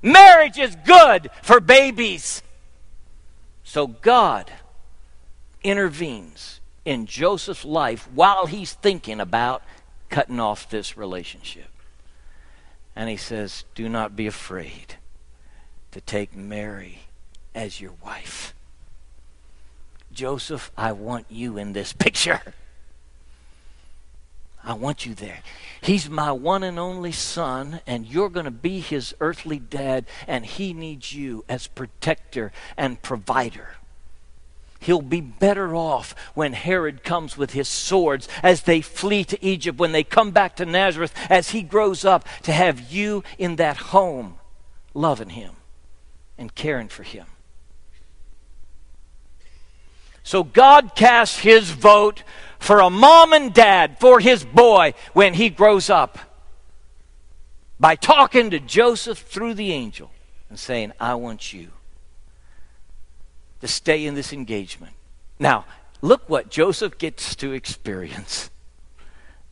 Marriage 0.00 0.58
is 0.58 0.76
good 0.86 1.30
for 1.42 1.58
babies. 1.58 2.42
So 3.64 3.86
God 3.88 4.50
intervenes 5.64 6.60
in 6.84 7.06
Joseph's 7.06 7.64
life 7.64 8.08
while 8.14 8.46
he's 8.46 8.74
thinking 8.74 9.20
about 9.20 9.62
cutting 10.10 10.38
off 10.38 10.68
this 10.68 10.96
relationship. 10.96 11.68
And 12.94 13.08
he 13.08 13.16
says, 13.16 13.64
Do 13.74 13.88
not 13.88 14.14
be 14.14 14.26
afraid 14.26 14.96
to 15.90 16.00
take 16.00 16.36
Mary 16.36 17.00
as 17.54 17.80
your 17.80 17.94
wife. 18.04 18.54
Joseph, 20.12 20.70
I 20.76 20.92
want 20.92 21.26
you 21.28 21.58
in 21.58 21.72
this 21.72 21.92
picture. 22.04 22.40
I 24.62 24.72
want 24.74 25.04
you 25.04 25.14
there. 25.14 25.40
He's 25.82 26.08
my 26.08 26.32
one 26.32 26.62
and 26.62 26.78
only 26.78 27.12
son, 27.12 27.80
and 27.86 28.06
you're 28.06 28.30
going 28.30 28.46
to 28.46 28.50
be 28.50 28.80
his 28.80 29.14
earthly 29.20 29.58
dad, 29.58 30.06
and 30.26 30.46
he 30.46 30.72
needs 30.72 31.12
you 31.12 31.44
as 31.48 31.66
protector 31.66 32.50
and 32.76 33.02
provider. 33.02 33.76
He'll 34.84 35.00
be 35.00 35.22
better 35.22 35.74
off 35.74 36.14
when 36.34 36.52
Herod 36.52 37.02
comes 37.02 37.38
with 37.38 37.54
his 37.54 37.68
swords 37.68 38.28
as 38.42 38.64
they 38.64 38.82
flee 38.82 39.24
to 39.24 39.42
Egypt, 39.42 39.78
when 39.78 39.92
they 39.92 40.04
come 40.04 40.30
back 40.30 40.56
to 40.56 40.66
Nazareth, 40.66 41.14
as 41.30 41.52
he 41.52 41.62
grows 41.62 42.04
up, 42.04 42.28
to 42.42 42.52
have 42.52 42.92
you 42.92 43.24
in 43.38 43.56
that 43.56 43.78
home 43.78 44.34
loving 44.92 45.30
him 45.30 45.54
and 46.36 46.54
caring 46.54 46.88
for 46.88 47.02
him. 47.02 47.24
So 50.22 50.44
God 50.44 50.94
casts 50.94 51.38
his 51.38 51.70
vote 51.70 52.22
for 52.58 52.80
a 52.80 52.90
mom 52.90 53.32
and 53.32 53.54
dad 53.54 53.98
for 53.98 54.20
his 54.20 54.44
boy 54.44 54.92
when 55.14 55.32
he 55.32 55.48
grows 55.48 55.88
up 55.88 56.18
by 57.80 57.96
talking 57.96 58.50
to 58.50 58.60
Joseph 58.60 59.20
through 59.20 59.54
the 59.54 59.72
angel 59.72 60.10
and 60.50 60.58
saying, 60.58 60.92
I 61.00 61.14
want 61.14 61.54
you 61.54 61.70
to 63.64 63.68
stay 63.68 64.04
in 64.04 64.14
this 64.14 64.30
engagement. 64.30 64.92
Now, 65.38 65.64
look 66.02 66.28
what 66.28 66.50
Joseph 66.50 66.98
gets 66.98 67.34
to 67.36 67.52
experience. 67.52 68.50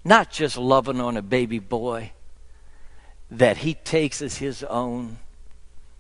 Not 0.05 0.31
just 0.31 0.59
loving 0.59 1.01
on 1.01 1.17
a 1.17 1.23
baby 1.23 1.59
boy 1.59 2.13
that 3.31 3.59
he 3.59 3.73
takes 3.73 4.21
as 4.21 4.37
his 4.37 4.63
own 4.65 5.17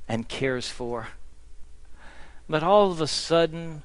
and 0.06 0.28
cares 0.28 0.68
for, 0.68 1.08
but 2.50 2.62
all 2.62 2.92
of 2.92 3.00
a 3.00 3.06
sudden, 3.06 3.82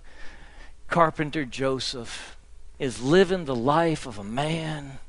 carpenter 0.89 1.45
Joseph 1.45 2.35
is 2.79 3.01
living 3.01 3.45
the 3.45 3.55
life 3.55 4.05
of 4.05 4.19
a 4.19 4.25
man 4.25 4.99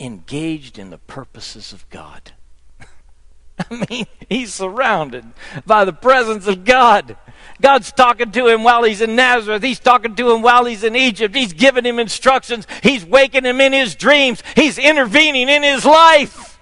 engaged 0.00 0.78
in 0.78 0.88
the 0.88 0.96
purposes 0.96 1.74
of 1.74 1.86
God. 1.90 2.32
I 3.58 3.86
mean, 3.90 4.06
he's 4.30 4.54
surrounded 4.54 5.26
by 5.66 5.84
the 5.84 5.92
presence 5.92 6.46
of 6.46 6.64
God. 6.64 7.18
God's 7.60 7.92
talking 7.92 8.32
to 8.32 8.48
him 8.48 8.64
while 8.64 8.82
he's 8.82 9.00
in 9.00 9.16
Nazareth. 9.16 9.62
He's 9.62 9.80
talking 9.80 10.16
to 10.16 10.32
him 10.32 10.42
while 10.42 10.64
he's 10.64 10.84
in 10.84 10.96
Egypt. 10.96 11.34
He's 11.34 11.52
giving 11.52 11.84
him 11.84 11.98
instructions. 11.98 12.66
He's 12.82 13.04
waking 13.04 13.44
him 13.44 13.60
in 13.60 13.72
his 13.72 13.94
dreams. 13.94 14.42
He's 14.56 14.78
intervening 14.78 15.48
in 15.48 15.62
his 15.62 15.84
life. 15.84 16.58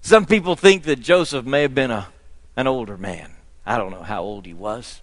Some 0.00 0.26
people 0.26 0.56
think 0.56 0.82
that 0.84 1.00
Joseph 1.00 1.46
may 1.46 1.62
have 1.62 1.74
been 1.74 1.92
a, 1.92 2.08
an 2.56 2.66
older 2.66 2.96
man. 2.96 3.30
I 3.64 3.78
don't 3.78 3.92
know 3.92 4.02
how 4.02 4.22
old 4.22 4.46
he 4.46 4.54
was. 4.54 5.00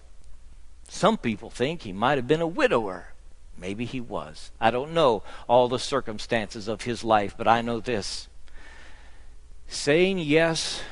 Some 0.88 1.16
people 1.16 1.50
think 1.50 1.82
he 1.82 1.92
might 1.92 2.18
have 2.18 2.26
been 2.26 2.42
a 2.42 2.46
widower. 2.46 3.06
Maybe 3.56 3.84
he 3.84 4.00
was. 4.00 4.50
I 4.60 4.70
don't 4.70 4.92
know 4.92 5.22
all 5.48 5.68
the 5.68 5.78
circumstances 5.78 6.68
of 6.68 6.82
his 6.82 7.04
life, 7.04 7.34
but 7.36 7.48
I 7.48 7.62
know 7.62 7.80
this. 7.80 8.28
Saying 9.68 10.18
yes 10.18 10.82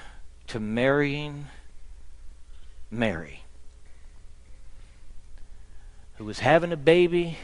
to 0.49 0.61
marrying 0.61 1.47
Mary, 2.91 3.43
who 6.19 6.25
was 6.25 6.41
having 6.41 6.73
a 6.73 6.77
baby 6.77 7.39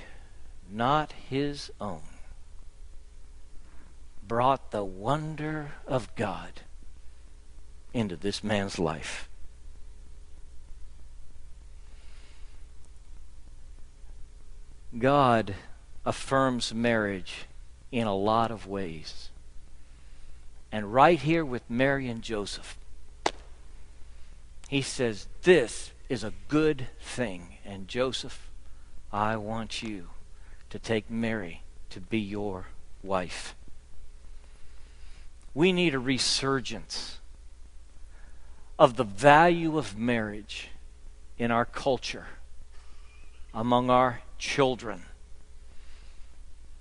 not 0.68 1.12
his 1.30 1.70
own, 1.80 2.02
brought 4.26 4.72
the 4.72 4.82
wonder 4.82 5.72
of 5.86 6.12
God 6.16 6.62
into 7.92 8.16
this 8.16 8.42
man's 8.42 8.76
life. 8.76 9.28
God 14.98 15.54
affirms 16.04 16.74
marriage 16.74 17.46
in 17.92 18.08
a 18.08 18.14
lot 18.14 18.50
of 18.50 18.66
ways. 18.66 19.30
And 20.72 20.92
right 20.92 21.20
here 21.20 21.44
with 21.44 21.62
Mary 21.70 22.08
and 22.08 22.22
Joseph, 22.22 22.76
he 24.68 24.82
says, 24.82 25.28
This 25.42 25.92
is 26.08 26.24
a 26.24 26.32
good 26.48 26.88
thing. 27.00 27.58
And 27.64 27.86
Joseph, 27.86 28.50
I 29.14 29.36
want 29.36 29.80
you 29.80 30.08
to 30.70 30.78
take 30.80 31.08
Mary 31.08 31.62
to 31.90 32.00
be 32.00 32.18
your 32.18 32.66
wife. 33.00 33.54
We 35.54 35.72
need 35.72 35.94
a 35.94 36.00
resurgence 36.00 37.20
of 38.76 38.96
the 38.96 39.04
value 39.04 39.78
of 39.78 39.96
marriage 39.96 40.70
in 41.38 41.52
our 41.52 41.64
culture, 41.64 42.26
among 43.54 43.88
our 43.88 44.22
children. 44.36 45.02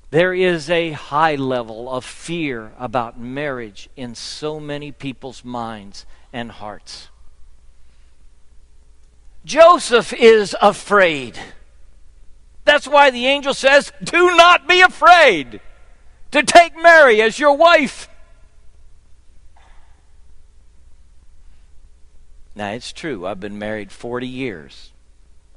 There 0.09 0.33
is 0.33 0.71
a 0.71 0.93
high 0.93 1.35
level 1.35 1.87
of 1.87 2.03
fear 2.03 2.71
about 2.79 3.19
marriage 3.19 3.89
in 3.95 4.15
so 4.15 4.59
many 4.59 4.91
people's 4.91 5.45
minds 5.45 6.07
and 6.33 6.49
hearts. 6.49 7.09
Joseph 9.45 10.11
is 10.13 10.55
afraid. 10.59 11.37
That's 12.65 12.87
why 12.87 13.11
the 13.11 13.25
angel 13.27 13.53
says, 13.53 13.91
Do 14.03 14.35
not 14.35 14.67
be 14.67 14.81
afraid 14.81 15.59
to 16.31 16.43
take 16.43 16.75
Mary 16.77 17.21
as 17.21 17.39
your 17.39 17.55
wife. 17.55 18.09
Now, 22.55 22.71
it's 22.71 22.93
true, 22.93 23.25
I've 23.25 23.39
been 23.39 23.57
married 23.57 23.91
40 23.91 24.27
years, 24.27 24.91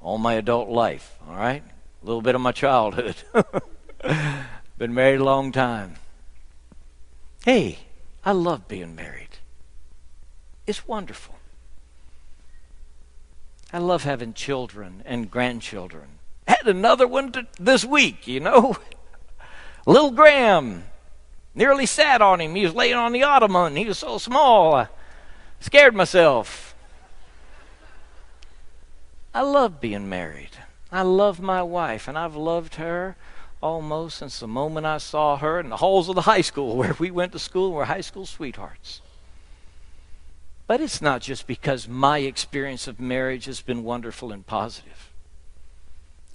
all 0.01 0.17
my 0.19 0.35
adult 0.35 0.69
life, 0.69 1.17
all 1.29 1.37
right? 1.37 1.63
a 2.03 2.07
little 2.07 2.23
bit 2.23 2.37
of 2.37 2.41
my 2.41 2.53
childhood. 2.53 3.17
Been 4.79 4.95
married 4.95 5.21
a 5.21 5.25
long 5.25 5.51
time. 5.51 5.97
Hey, 7.45 7.79
I 8.25 8.31
love 8.31 8.69
being 8.69 8.95
married. 8.95 9.39
It's 10.69 10.87
wonderful. 10.87 11.35
I 13.73 13.79
love 13.79 14.05
having 14.05 14.35
children 14.35 15.03
and 15.05 15.31
grandchildren. 15.31 16.16
Had 16.47 16.67
another 16.67 17.07
one 17.07 17.33
to, 17.33 17.47
this 17.59 17.85
week, 17.85 18.27
you 18.27 18.41
know. 18.41 18.77
Little 19.87 20.11
Graham. 20.11 20.85
Nearly 21.55 21.87
sat 21.87 22.21
on 22.21 22.41
him. 22.41 22.55
He 22.55 22.65
was 22.65 22.75
laying 22.75 22.97
on 22.97 23.13
the 23.13 23.23
ottoman. 23.23 23.77
He 23.77 23.87
was 23.87 23.99
so 23.99 24.19
small. 24.19 24.75
I 24.75 24.89
scared 25.61 25.95
myself. 25.95 26.75
I 29.35 29.41
love 29.43 29.81
being 29.81 30.09
married. 30.09 30.51
I 30.93 31.03
love 31.03 31.41
my 31.41 31.63
wife, 31.63 32.09
and 32.09 32.17
I've 32.17 32.37
loved 32.37 32.77
her 32.77 33.17
almost 33.63 34.19
since 34.19 34.39
the 34.39 34.47
moment 34.47 34.87
I 34.87 34.99
saw 34.99 35.37
her 35.39 35.59
in 35.59 35.71
the 35.71 35.79
halls 35.79 36.09
of 36.09 36.15
the 36.15 36.23
high 36.23 36.41
school 36.41 36.77
where 36.79 36.95
we 36.99 37.11
went 37.11 37.33
to 37.33 37.39
school 37.39 37.73
were 37.73 37.87
high 37.87 38.01
school 38.01 38.27
sweethearts. 38.27 39.01
But 40.67 40.81
it's 40.81 41.01
not 41.01 41.21
just 41.23 41.47
because 41.47 41.89
my 41.89 42.19
experience 42.19 42.89
of 42.89 42.99
marriage 43.01 43.45
has 43.45 43.61
been 43.61 43.85
wonderful 43.85 44.33
and 44.33 44.47
positive. 44.47 45.13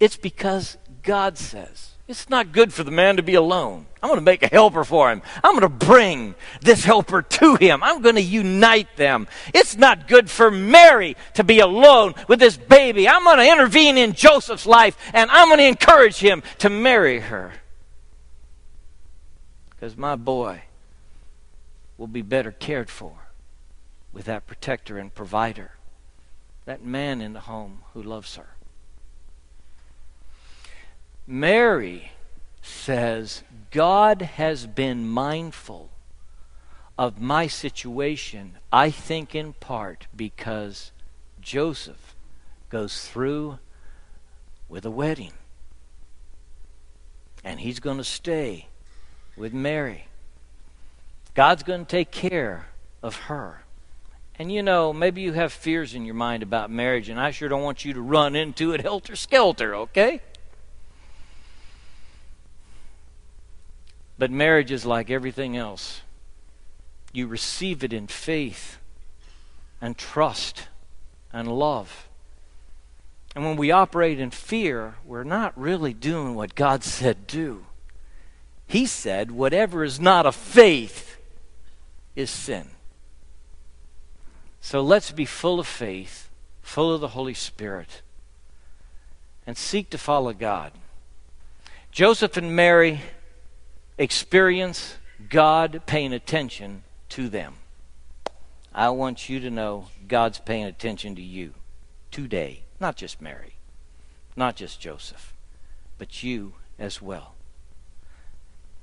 It's 0.01 0.17
because 0.17 0.79
God 1.03 1.37
says, 1.37 1.91
it's 2.07 2.27
not 2.27 2.51
good 2.51 2.73
for 2.73 2.83
the 2.83 2.89
man 2.89 3.17
to 3.17 3.23
be 3.23 3.35
alone. 3.35 3.85
I'm 4.01 4.09
going 4.09 4.19
to 4.19 4.25
make 4.25 4.41
a 4.41 4.47
helper 4.47 4.83
for 4.83 5.11
him. 5.11 5.21
I'm 5.43 5.51
going 5.51 5.61
to 5.61 5.85
bring 5.85 6.33
this 6.59 6.83
helper 6.83 7.21
to 7.21 7.55
him. 7.55 7.83
I'm 7.83 8.01
going 8.01 8.15
to 8.15 8.21
unite 8.21 8.97
them. 8.97 9.27
It's 9.53 9.77
not 9.77 10.07
good 10.07 10.27
for 10.27 10.49
Mary 10.49 11.15
to 11.35 11.43
be 11.43 11.59
alone 11.59 12.15
with 12.27 12.39
this 12.39 12.57
baby. 12.57 13.07
I'm 13.07 13.23
going 13.23 13.37
to 13.37 13.51
intervene 13.51 13.95
in 13.95 14.13
Joseph's 14.13 14.65
life 14.65 14.97
and 15.13 15.29
I'm 15.29 15.49
going 15.49 15.59
to 15.59 15.67
encourage 15.67 16.17
him 16.17 16.41
to 16.57 16.69
marry 16.69 17.19
her. 17.19 17.53
Because 19.69 19.95
my 19.95 20.15
boy 20.15 20.63
will 21.99 22.07
be 22.07 22.23
better 22.23 22.51
cared 22.51 22.89
for 22.89 23.13
with 24.11 24.25
that 24.25 24.47
protector 24.47 24.97
and 24.97 25.13
provider 25.13 25.73
that 26.65 26.83
man 26.83 27.21
in 27.21 27.33
the 27.33 27.41
home 27.41 27.83
who 27.93 28.01
loves 28.01 28.35
her. 28.37 28.47
Mary 31.27 32.11
says, 32.61 33.43
God 33.71 34.21
has 34.21 34.67
been 34.67 35.07
mindful 35.07 35.89
of 36.97 37.19
my 37.19 37.47
situation, 37.47 38.57
I 38.71 38.91
think 38.91 39.33
in 39.33 39.53
part 39.53 40.07
because 40.15 40.91
Joseph 41.39 42.15
goes 42.69 43.07
through 43.07 43.59
with 44.69 44.85
a 44.85 44.91
wedding. 44.91 45.33
And 47.43 47.59
he's 47.59 47.79
going 47.79 47.97
to 47.97 48.03
stay 48.03 48.67
with 49.35 49.53
Mary. 49.53 50.05
God's 51.33 51.63
going 51.63 51.85
to 51.85 51.89
take 51.89 52.11
care 52.11 52.67
of 53.01 53.15
her. 53.15 53.63
And 54.37 54.51
you 54.51 54.63
know, 54.63 54.93
maybe 54.93 55.21
you 55.21 55.33
have 55.33 55.53
fears 55.53 55.95
in 55.95 56.05
your 56.05 56.15
mind 56.15 56.43
about 56.43 56.69
marriage, 56.69 57.09
and 57.09 57.19
I 57.19 57.31
sure 57.31 57.49
don't 57.49 57.63
want 57.63 57.85
you 57.85 57.93
to 57.93 58.01
run 58.01 58.35
into 58.35 58.73
it 58.73 58.81
helter 58.81 59.15
skelter, 59.15 59.75
okay? 59.75 60.21
But 64.21 64.29
marriage 64.29 64.71
is 64.71 64.85
like 64.85 65.09
everything 65.09 65.57
else. 65.57 66.01
You 67.11 67.25
receive 67.25 67.83
it 67.83 67.91
in 67.91 68.05
faith 68.05 68.77
and 69.81 69.97
trust 69.97 70.67
and 71.33 71.47
love. 71.47 72.07
And 73.35 73.43
when 73.43 73.57
we 73.57 73.71
operate 73.71 74.19
in 74.19 74.29
fear, 74.29 74.93
we're 75.03 75.23
not 75.23 75.59
really 75.59 75.95
doing 75.95 76.35
what 76.35 76.53
God 76.53 76.83
said 76.83 77.25
do. 77.25 77.65
He 78.67 78.85
said, 78.85 79.31
whatever 79.31 79.83
is 79.83 79.99
not 79.99 80.27
of 80.27 80.35
faith 80.35 81.17
is 82.15 82.29
sin. 82.29 82.69
So 84.61 84.81
let's 84.81 85.09
be 85.09 85.25
full 85.25 85.59
of 85.59 85.65
faith, 85.65 86.29
full 86.61 86.93
of 86.93 87.01
the 87.01 87.15
Holy 87.17 87.33
Spirit, 87.33 88.03
and 89.47 89.57
seek 89.57 89.89
to 89.89 89.97
follow 89.97 90.31
God. 90.31 90.73
Joseph 91.91 92.37
and 92.37 92.55
Mary 92.55 93.01
experience 94.01 94.95
God 95.29 95.83
paying 95.85 96.11
attention 96.11 96.81
to 97.09 97.29
them. 97.29 97.53
I 98.73 98.89
want 98.89 99.29
you 99.29 99.39
to 99.41 99.51
know 99.51 99.89
God's 100.07 100.39
paying 100.39 100.65
attention 100.65 101.15
to 101.17 101.21
you 101.21 101.53
today, 102.09 102.63
not 102.79 102.95
just 102.95 103.21
Mary, 103.21 103.53
not 104.35 104.55
just 104.55 104.81
Joseph, 104.81 105.35
but 105.99 106.23
you 106.23 106.53
as 106.79 106.99
well. 106.99 107.35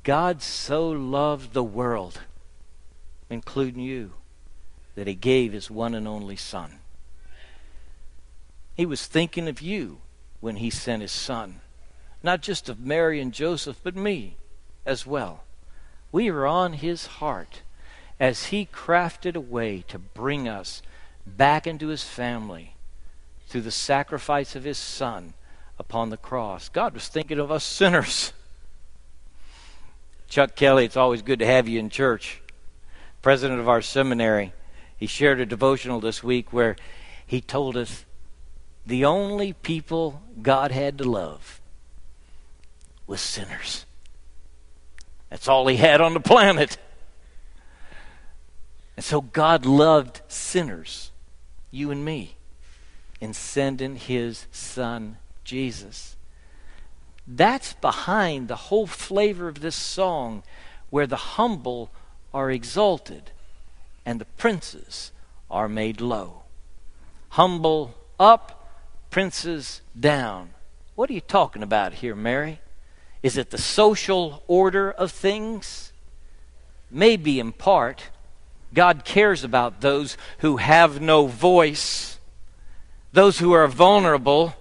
God 0.05 0.41
so 0.41 0.89
loved 0.89 1.53
the 1.53 1.65
world, 1.65 2.21
including 3.29 3.83
you, 3.83 4.13
that 4.95 5.09
he 5.09 5.17
gave 5.17 5.53
his 5.53 5.69
one 5.69 5.97
and 5.97 6.07
only 6.07 6.37
Son. 6.37 6.79
He 8.77 8.87
was 8.87 9.05
thinking 9.07 9.49
of 9.49 9.61
you 9.61 9.99
when 10.39 10.57
he 10.57 10.71
sent 10.71 11.03
his 11.03 11.11
Son, 11.11 11.61
not 12.23 12.41
just 12.41 12.69
of 12.69 12.79
Mary 12.79 13.21
and 13.21 13.33
Joseph, 13.33 13.81
but 13.83 13.97
me 13.97 14.37
as 14.89 15.07
well. 15.07 15.45
We 16.11 16.31
are 16.31 16.47
on 16.47 16.73
his 16.73 17.07
heart 17.07 17.63
as 18.19 18.47
he 18.47 18.67
crafted 18.67 19.37
a 19.37 19.41
way 19.41 19.85
to 19.89 19.99
bring 19.99 20.49
us 20.49 20.83
back 21.27 21.67
into 21.67 21.89
his 21.89 22.03
family 22.03 22.75
through 23.47 23.61
the 23.61 23.71
sacrifice 23.71 24.57
of 24.57 24.65
his 24.65 24.79
son 24.79 25.35
upon 25.79 26.11
the 26.11 26.17
cross. 26.17 26.69
God 26.69 26.95
was 26.95 27.09
thinking 27.09 27.39
of 27.39 27.53
us 27.53 27.63
sinners. 27.63 28.33
Chuck 30.29 30.57
Kelly, 30.57 30.85
it's 30.85 30.97
always 30.97 31.23
good 31.23 31.39
to 31.39 31.47
have 31.47 31.69
you 31.69 31.79
in 31.79 31.91
church. 31.91 32.43
President 33.23 33.61
of 33.61 33.69
our 33.69 33.83
seminary, 33.83 34.53
he 34.97 35.07
shared 35.07 35.41
a 35.41 35.47
devotional 35.47 36.01
this 36.01 36.23
week 36.23 36.53
where 36.53 36.77
he 37.27 37.41
told 37.41 37.77
us 37.77 38.05
the 38.87 39.05
only 39.05 39.53
people 39.53 40.23
God 40.41 40.71
had 40.71 40.99
to 40.99 41.05
love 41.05 41.61
was 43.07 43.21
sinners. 43.21 43.85
That's 45.31 45.49
all 45.49 45.67
he 45.67 45.77
had 45.77 46.01
on 46.01 46.15
the 46.15 46.21
planet. 46.21 46.79
And 48.97 49.05
so 49.05 49.21
God 49.21 49.65
loved 49.67 50.23
sinners, 50.29 51.13
you 51.71 51.91
and 51.91 52.05
me, 52.05 52.37
in 53.21 53.33
sending 53.35 53.97
his 53.97 54.47
son 54.51 55.19
Jesus. 55.45 56.17
That's 57.27 57.75
behind 57.75 58.49
the 58.49 58.57
whole 58.57 58.87
flavor 58.87 59.49
of 59.49 59.61
this 59.61 59.77
song, 59.77 60.43
where 60.91 61.07
the 61.07 61.17
humble 61.17 61.91
are 62.33 62.51
exalted 62.51 63.31
and 64.05 64.21
the 64.21 64.25
princes 64.25 65.13
are 65.51 65.69
made 65.69 66.01
low. 66.01 66.43
Humble 67.31 67.95
up, 68.19 68.71
princes 69.11 69.83
down. 69.99 70.51
What 70.95 71.11
are 71.11 71.13
you 71.13 71.21
talking 71.21 71.63
about 71.63 71.95
here, 71.95 72.15
Mary? 72.15 72.61
Is 73.23 73.37
it 73.37 73.51
the 73.51 73.59
social 73.59 74.43
order 74.47 74.91
of 74.91 75.11
things? 75.11 75.93
Maybe 76.91 77.41
in 77.41 77.53
part. 77.53 78.11
God 78.73 79.05
cares 79.05 79.45
about 79.45 79.81
those 79.81 80.17
who 80.39 80.59
have 80.59 81.01
no 81.01 81.27
voice, 81.27 82.19
those 83.13 83.39
who 83.39 83.53
are 83.53 83.67
vulnerable. 83.67 84.55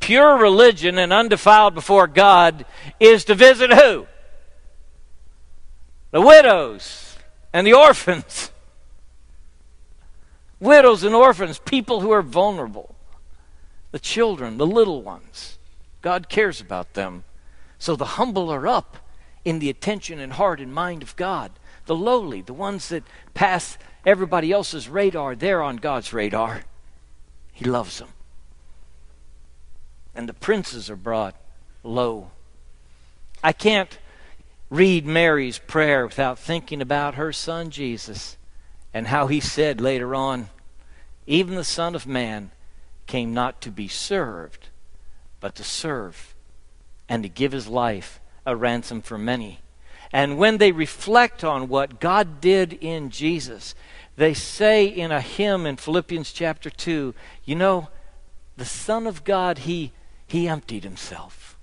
Pure 0.00 0.38
religion 0.38 0.98
and 0.98 1.12
undefiled 1.12 1.74
before 1.74 2.06
God 2.06 2.64
is 2.98 3.24
to 3.26 3.34
visit 3.34 3.72
who? 3.72 4.06
The 6.10 6.20
widows 6.20 7.16
and 7.52 7.66
the 7.66 7.74
orphans. 7.74 8.50
Widows 10.58 11.04
and 11.04 11.14
orphans, 11.14 11.58
people 11.58 12.00
who 12.00 12.10
are 12.10 12.22
vulnerable. 12.22 12.94
The 13.92 13.98
children, 13.98 14.58
the 14.58 14.66
little 14.66 15.02
ones. 15.02 15.58
God 16.02 16.28
cares 16.28 16.60
about 16.60 16.94
them. 16.94 17.24
So 17.80 17.96
the 17.96 18.04
humble 18.04 18.52
are 18.52 18.68
up 18.68 18.98
in 19.42 19.58
the 19.58 19.70
attention 19.70 20.20
and 20.20 20.34
heart 20.34 20.60
and 20.60 20.72
mind 20.72 21.02
of 21.02 21.16
God. 21.16 21.50
The 21.86 21.96
lowly, 21.96 22.42
the 22.42 22.52
ones 22.52 22.90
that 22.90 23.02
pass 23.32 23.78
everybody 24.04 24.52
else's 24.52 24.88
radar, 24.88 25.34
they're 25.34 25.62
on 25.62 25.78
God's 25.78 26.12
radar. 26.12 26.62
He 27.52 27.64
loves 27.64 27.98
them. 27.98 28.10
And 30.14 30.28
the 30.28 30.34
princes 30.34 30.90
are 30.90 30.96
brought 30.96 31.34
low. 31.82 32.30
I 33.42 33.52
can't 33.52 33.98
read 34.68 35.06
Mary's 35.06 35.58
prayer 35.58 36.06
without 36.06 36.38
thinking 36.38 36.82
about 36.82 37.14
her 37.14 37.32
son 37.32 37.70
Jesus 37.70 38.36
and 38.92 39.06
how 39.06 39.26
he 39.26 39.40
said 39.40 39.80
later 39.80 40.14
on, 40.14 40.50
Even 41.26 41.54
the 41.54 41.64
Son 41.64 41.94
of 41.94 42.06
Man 42.06 42.50
came 43.06 43.32
not 43.32 43.62
to 43.62 43.70
be 43.70 43.88
served, 43.88 44.68
but 45.40 45.54
to 45.54 45.64
serve 45.64 46.29
and 47.10 47.24
to 47.24 47.28
give 47.28 47.50
his 47.52 47.66
life 47.66 48.20
a 48.46 48.56
ransom 48.56 49.02
for 49.02 49.18
many. 49.18 49.58
And 50.12 50.38
when 50.38 50.58
they 50.58 50.72
reflect 50.72 51.44
on 51.44 51.68
what 51.68 52.00
God 52.00 52.40
did 52.40 52.72
in 52.72 53.10
Jesus, 53.10 53.74
they 54.16 54.32
say 54.32 54.86
in 54.86 55.10
a 55.10 55.20
hymn 55.20 55.66
in 55.66 55.76
Philippians 55.76 56.32
chapter 56.32 56.70
2, 56.70 57.14
you 57.44 57.54
know, 57.56 57.88
the 58.56 58.64
Son 58.64 59.06
of 59.06 59.24
God, 59.24 59.58
he, 59.58 59.92
he 60.26 60.48
emptied 60.48 60.84
himself. 60.84 61.58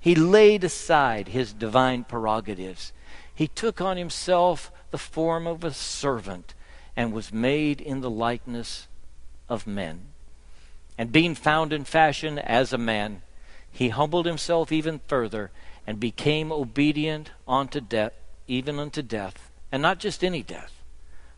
He 0.00 0.14
laid 0.14 0.64
aside 0.64 1.28
his 1.28 1.54
divine 1.54 2.04
prerogatives. 2.04 2.92
He 3.34 3.48
took 3.48 3.80
on 3.80 3.96
himself 3.96 4.70
the 4.90 4.98
form 4.98 5.46
of 5.46 5.64
a 5.64 5.72
servant 5.72 6.54
and 6.94 7.12
was 7.12 7.32
made 7.32 7.80
in 7.80 8.02
the 8.02 8.10
likeness 8.10 8.86
of 9.48 9.66
men. 9.66 10.08
And 10.98 11.10
being 11.10 11.34
found 11.34 11.72
in 11.72 11.84
fashion 11.84 12.38
as 12.38 12.72
a 12.72 12.78
man, 12.78 13.22
he 13.74 13.88
humbled 13.88 14.24
himself 14.24 14.70
even 14.70 15.00
further 15.08 15.50
and 15.84 15.98
became 15.98 16.52
obedient 16.52 17.32
unto 17.46 17.80
death, 17.80 18.12
even 18.46 18.78
unto 18.78 19.02
death, 19.02 19.50
and 19.72 19.82
not 19.82 19.98
just 19.98 20.22
any 20.22 20.44
death, 20.44 20.80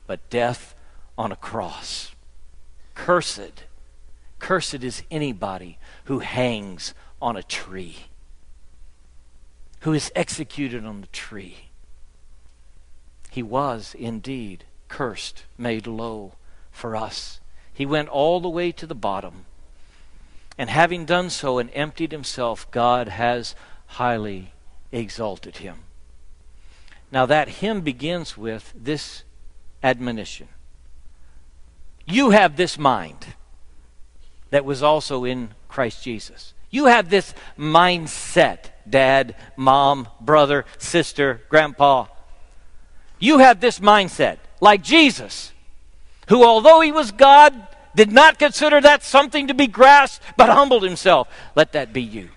but 0.07 0.29
death 0.29 0.75
on 1.17 1.33
a 1.33 1.37
cross. 1.37 2.13
Cursed, 2.95 3.65
cursed 4.39 4.85
is 4.85 5.03
anybody 5.11 5.79
who 6.05 6.19
hangs 6.19 6.93
on 7.23 7.39
a 7.39 7.43
tree, 7.43 8.09
who 9.81 9.95
is 9.95 10.13
executed 10.15 10.85
on 10.85 11.01
the 11.01 11.07
tree. 11.07 11.71
He 13.31 13.43
was 13.43 13.97
indeed 13.99 14.65
cursed, 14.89 15.45
made 15.57 15.87
low 15.87 16.35
for 16.71 16.95
us. 16.97 17.41
He 17.73 17.87
went 17.87 18.11
all 18.11 18.41
the 18.41 18.51
way 18.51 18.73
to 18.73 18.87
the 18.87 18.95
bottom 18.95 19.47
and 20.59 20.71
having 20.71 21.05
done 21.05 21.31
so 21.31 21.59
and 21.59 21.71
emptied 21.75 22.13
himself, 22.13 22.71
God 22.71 23.09
has 23.09 23.55
highly 23.87 24.53
exalted 24.91 25.59
him. 25.59 25.81
Now, 27.13 27.27
that 27.27 27.49
hymn 27.49 27.83
begins 27.83 28.37
with 28.37 28.73
this 28.75 29.23
admonition 29.83 30.49
You 32.07 32.31
have 32.31 32.57
this 32.57 32.79
mind 32.79 33.27
that 34.51 34.65
was 34.65 34.83
also 34.83 35.25
in 35.25 35.51
Christ 35.69 36.03
Jesus. 36.03 36.55
You 36.71 36.87
have 36.87 37.11
this 37.11 37.35
mindset, 37.59 38.71
dad, 38.89 39.37
mom, 39.57 40.09
brother, 40.21 40.65
sister, 40.79 41.43
grandpa. 41.49 42.07
You 43.19 43.39
have 43.39 43.61
this 43.61 43.79
mindset, 43.79 44.39
like 44.61 44.83
Jesus, 44.83 45.53
who, 46.29 46.45
although 46.45 46.81
he 46.81 46.93
was 46.93 47.13
God, 47.13 47.55
did 47.97 48.13
not 48.13 48.39
consider 48.39 48.81
that 48.81 49.03
something 49.03 49.49
to 49.49 49.55
be 49.55 49.67
grasped, 49.67 50.23
but 50.37 50.51
humbled 50.51 50.85
himself. 50.85 51.29
Let 51.57 51.73
that 51.73 51.93
be 51.93 52.03
you. 52.03 52.29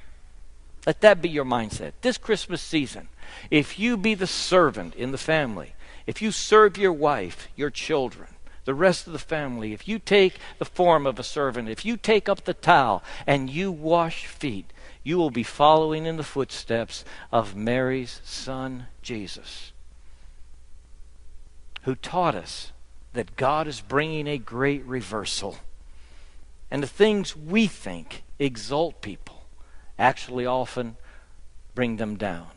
Let 0.88 1.02
that 1.02 1.22
be 1.22 1.30
your 1.30 1.45
mindset. 1.45 1.91
This 2.02 2.17
Christmas 2.17 2.62
season, 2.62 3.10
if 3.52 3.78
you 3.78 3.98
be 3.98 4.15
the 4.15 4.26
servant 4.26 4.95
in 4.95 5.12
the 5.12 5.17
family, 5.17 5.74
if 6.08 6.22
you 6.22 6.32
serve 6.32 6.78
your 6.78 6.93
wife, 6.93 7.50
your 7.56 7.69
children, 7.69 8.30
the 8.65 8.74
rest 8.74 9.06
of 9.06 9.13
the 9.13 9.19
family, 9.19 9.74
if 9.74 9.88
you 9.88 10.00
take 10.00 10.39
the 10.58 10.65
form 10.65 11.06
of 11.06 11.19
a 11.19 11.24
servant, 11.24 11.69
if 11.69 11.86
you 11.86 11.98
take 11.98 12.30
up 12.30 12.45
the 12.45 12.54
towel 12.54 13.04
and 13.28 13.50
you 13.50 13.72
wash 13.72 14.26
feet, 14.26 14.72
you 15.04 15.17
will 15.17 15.32
be 15.32 15.43
following 15.43 16.06
in 16.06 16.17
the 16.17 16.24
footsteps 16.24 17.04
of 17.32 17.56
Mary's 17.56 18.22
son, 18.24 18.88
Jesus, 19.02 19.72
who 21.84 21.95
taught 21.95 22.36
us 22.36 22.72
that 23.13 23.36
God 23.36 23.67
is 23.67 23.82
bringing 23.82 24.28
a 24.28 24.38
great 24.38 24.86
reversal. 24.86 25.58
And 26.72 26.84
the 26.84 26.88
things 26.88 27.36
we 27.36 27.67
think 27.67 28.24
exalt 28.38 29.02
people 29.02 29.43
actually 29.98 30.45
often 30.45 30.95
bring 31.76 31.98
them 31.98 32.15
down. 32.15 32.48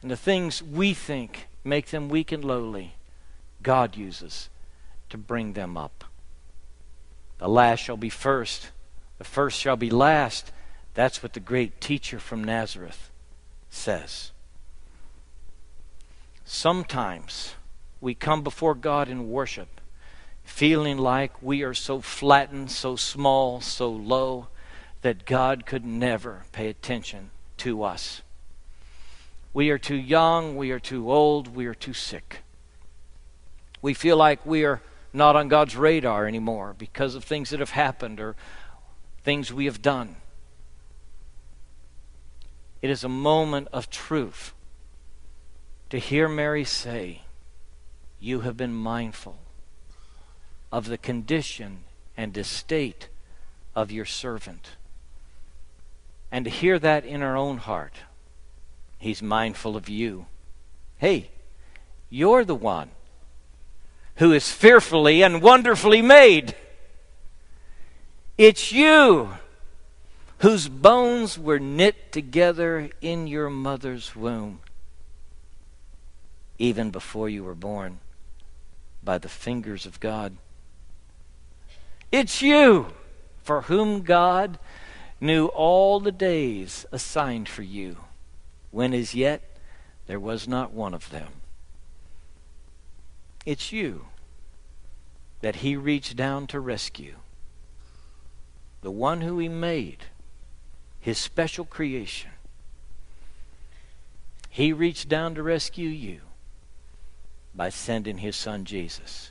And 0.00 0.10
the 0.10 0.16
things 0.16 0.62
we 0.62 0.94
think 0.94 1.48
make 1.64 1.90
them 1.90 2.08
weak 2.08 2.32
and 2.32 2.44
lowly, 2.44 2.94
God 3.62 3.96
uses 3.96 4.48
to 5.10 5.18
bring 5.18 5.52
them 5.52 5.76
up. 5.76 6.04
The 7.38 7.48
last 7.48 7.80
shall 7.80 7.96
be 7.96 8.08
first, 8.08 8.70
the 9.18 9.24
first 9.24 9.58
shall 9.58 9.76
be 9.76 9.90
last. 9.90 10.52
That's 10.94 11.22
what 11.22 11.32
the 11.32 11.40
great 11.40 11.80
teacher 11.80 12.18
from 12.18 12.44
Nazareth 12.44 13.10
says. 13.70 14.32
Sometimes 16.44 17.54
we 18.02 18.14
come 18.14 18.42
before 18.42 18.74
God 18.74 19.08
in 19.08 19.30
worship 19.30 19.80
feeling 20.44 20.98
like 20.98 21.40
we 21.42 21.62
are 21.62 21.72
so 21.72 22.00
flattened, 22.00 22.70
so 22.70 22.96
small, 22.96 23.60
so 23.60 23.90
low 23.90 24.48
that 25.02 25.24
God 25.24 25.66
could 25.66 25.84
never 25.84 26.44
pay 26.52 26.68
attention 26.68 27.30
to 27.58 27.82
us. 27.82 28.22
We 29.54 29.70
are 29.70 29.78
too 29.78 29.96
young, 29.96 30.56
we 30.56 30.70
are 30.70 30.80
too 30.80 31.10
old, 31.10 31.54
we 31.54 31.66
are 31.66 31.74
too 31.74 31.92
sick. 31.92 32.42
We 33.80 33.94
feel 33.94 34.16
like 34.16 34.44
we 34.44 34.64
are 34.64 34.80
not 35.12 35.36
on 35.36 35.48
God's 35.48 35.76
radar 35.76 36.26
anymore 36.26 36.74
because 36.76 37.14
of 37.14 37.24
things 37.24 37.50
that 37.50 37.60
have 37.60 37.70
happened 37.70 38.20
or 38.20 38.34
things 39.22 39.52
we 39.52 39.66
have 39.66 39.82
done. 39.82 40.16
It 42.80 42.90
is 42.90 43.04
a 43.04 43.08
moment 43.08 43.68
of 43.72 43.90
truth 43.90 44.54
to 45.90 45.98
hear 45.98 46.28
Mary 46.28 46.64
say, 46.64 47.21
You 48.22 48.42
have 48.42 48.56
been 48.56 48.72
mindful 48.72 49.36
of 50.70 50.86
the 50.86 50.96
condition 50.96 51.80
and 52.16 52.38
estate 52.38 53.08
of 53.74 53.90
your 53.90 54.04
servant. 54.04 54.76
And 56.30 56.44
to 56.44 56.50
hear 56.50 56.78
that 56.78 57.04
in 57.04 57.20
our 57.20 57.36
own 57.36 57.58
heart, 57.58 57.94
He's 58.96 59.20
mindful 59.20 59.76
of 59.76 59.88
you. 59.88 60.26
Hey, 60.98 61.30
you're 62.10 62.44
the 62.44 62.54
one 62.54 62.90
who 64.16 64.32
is 64.32 64.52
fearfully 64.52 65.24
and 65.24 65.42
wonderfully 65.42 66.00
made. 66.00 66.54
It's 68.38 68.70
you 68.70 69.30
whose 70.38 70.68
bones 70.68 71.36
were 71.36 71.58
knit 71.58 72.12
together 72.12 72.88
in 73.00 73.26
your 73.26 73.50
mother's 73.50 74.14
womb, 74.14 74.60
even 76.60 76.92
before 76.92 77.28
you 77.28 77.42
were 77.42 77.56
born, 77.56 77.98
by 79.02 79.18
the 79.18 79.28
fingers 79.28 79.86
of 79.86 80.00
God. 80.00 80.36
It's 82.10 82.42
you 82.42 82.88
for 83.42 83.62
whom 83.62 84.02
God 84.02 84.58
knew 85.20 85.46
all 85.46 86.00
the 86.00 86.12
days 86.12 86.84
assigned 86.92 87.48
for 87.48 87.62
you, 87.62 87.96
when 88.70 88.92
as 88.92 89.14
yet 89.14 89.42
there 90.06 90.20
was 90.20 90.46
not 90.46 90.72
one 90.72 90.94
of 90.94 91.10
them. 91.10 91.28
It's 93.46 93.72
you 93.72 94.06
that 95.40 95.56
He 95.56 95.76
reached 95.76 96.16
down 96.16 96.46
to 96.48 96.60
rescue, 96.60 97.16
the 98.82 98.90
one 98.90 99.22
who 99.22 99.38
He 99.38 99.48
made 99.48 100.04
his 101.02 101.18
special 101.18 101.64
creation. 101.64 102.30
He 104.48 104.72
reached 104.72 105.08
down 105.08 105.34
to 105.34 105.42
rescue 105.42 105.88
you 105.88 106.20
by 107.54 107.68
sending 107.68 108.18
his 108.18 108.36
son 108.36 108.64
Jesus. 108.64 109.30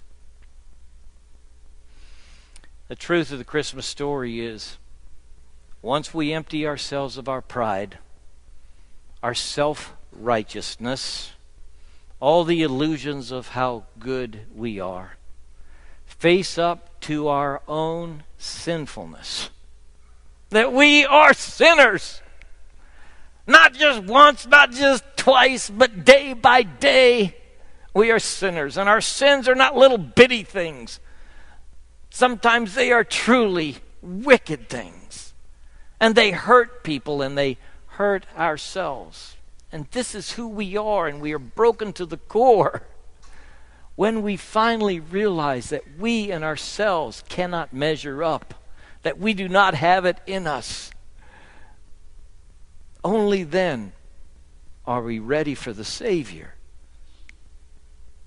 The 2.88 2.96
truth 2.96 3.32
of 3.32 3.38
the 3.38 3.44
Christmas 3.44 3.86
story 3.86 4.46
is 4.46 4.78
once 5.82 6.14
we 6.14 6.34
empty 6.34 6.68
ourselves 6.68 7.18
of 7.18 7.30
our 7.30 7.42
pride, 7.42 7.98
our 9.24 9.34
self 9.34 9.94
righteousness, 10.12 11.32
all 12.20 12.44
the 12.44 12.62
illusions 12.62 13.32
of 13.32 13.50
how 13.50 13.86
good 13.98 14.42
we 14.54 14.80
are, 14.80 15.18
face 16.06 16.58
up 16.58 17.00
to 17.02 17.28
our 17.28 17.62
own 17.68 18.24
sinfulness 18.38 19.50
that 20.52 20.72
we 20.72 21.06
are 21.06 21.34
sinners. 21.34 22.22
Not 23.48 23.74
just 23.74 24.04
once, 24.04 24.46
not 24.46 24.72
just 24.72 25.04
twice, 25.18 25.70
but 25.70 26.06
day 26.06 26.34
by 26.34 26.62
day, 26.62 27.36
we 27.94 28.12
are 28.12 28.20
sinners. 28.20 28.78
And 28.78 28.88
our 28.88 29.02
sins 29.02 29.48
are 29.48 29.56
not 29.56 29.76
little 29.76 29.98
bitty 29.98 30.44
things. 30.44 31.00
Sometimes 32.10 32.76
they 32.76 32.92
are 32.92 33.04
truly 33.04 33.78
wicked 34.02 34.70
things. 34.70 35.34
And 36.00 36.16
they 36.16 36.32
hurt 36.32 36.84
people 36.84 37.22
and 37.22 37.38
they 37.38 37.58
hurt 37.88 38.26
ourselves. 38.38 39.36
And 39.72 39.88
this 39.92 40.16
is 40.16 40.34
who 40.34 40.48
we 40.48 40.76
are, 40.76 41.08
and 41.08 41.22
we 41.22 41.32
are 41.32 41.40
broken 41.40 41.94
to 41.94 42.06
the 42.06 42.18
core. 42.18 42.84
When 43.96 44.22
we 44.22 44.36
finally 44.36 45.00
realize 45.00 45.70
that 45.70 45.84
we 45.98 46.32
and 46.32 46.44
ourselves 46.44 47.24
cannot 47.30 47.72
measure 47.72 48.24
up 48.24 48.56
that 49.04 49.18
we 49.18 49.34
do 49.34 49.48
not 49.48 49.74
have 49.76 50.06
it 50.06 50.18
in 50.28 50.48
us. 50.48 50.92
Only 53.04 53.44
then 53.44 53.94
are 54.86 55.02
we 55.02 55.20
ready 55.20 55.56
for 55.56 55.74
the 55.74 55.84
Savior 55.84 56.56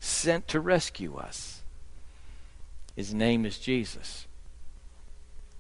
sent 0.05 0.49
to 0.49 0.61
rescue 0.61 1.17
us. 1.17 1.63
His 2.95 3.13
name 3.13 3.45
is 3.45 3.59
Jesus. 3.59 4.27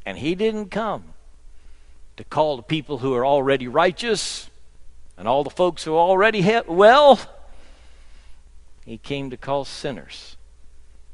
And 0.07 0.19
He 0.19 0.35
didn't 0.35 0.71
come 0.71 1.15
to 2.17 2.25
call 2.25 2.57
the 2.57 2.63
people 2.63 2.99
who 2.99 3.15
are 3.15 3.27
already 3.27 3.67
righteous 3.67 4.51
and 5.17 5.27
all 5.27 5.45
the 5.45 5.51
folks 5.51 5.85
who 5.85 5.95
are 5.95 5.99
already 5.99 6.45
well. 6.67 7.21
He 8.85 8.99
came 8.99 9.31
to 9.31 9.37
call 9.37 9.65
sinners 9.65 10.37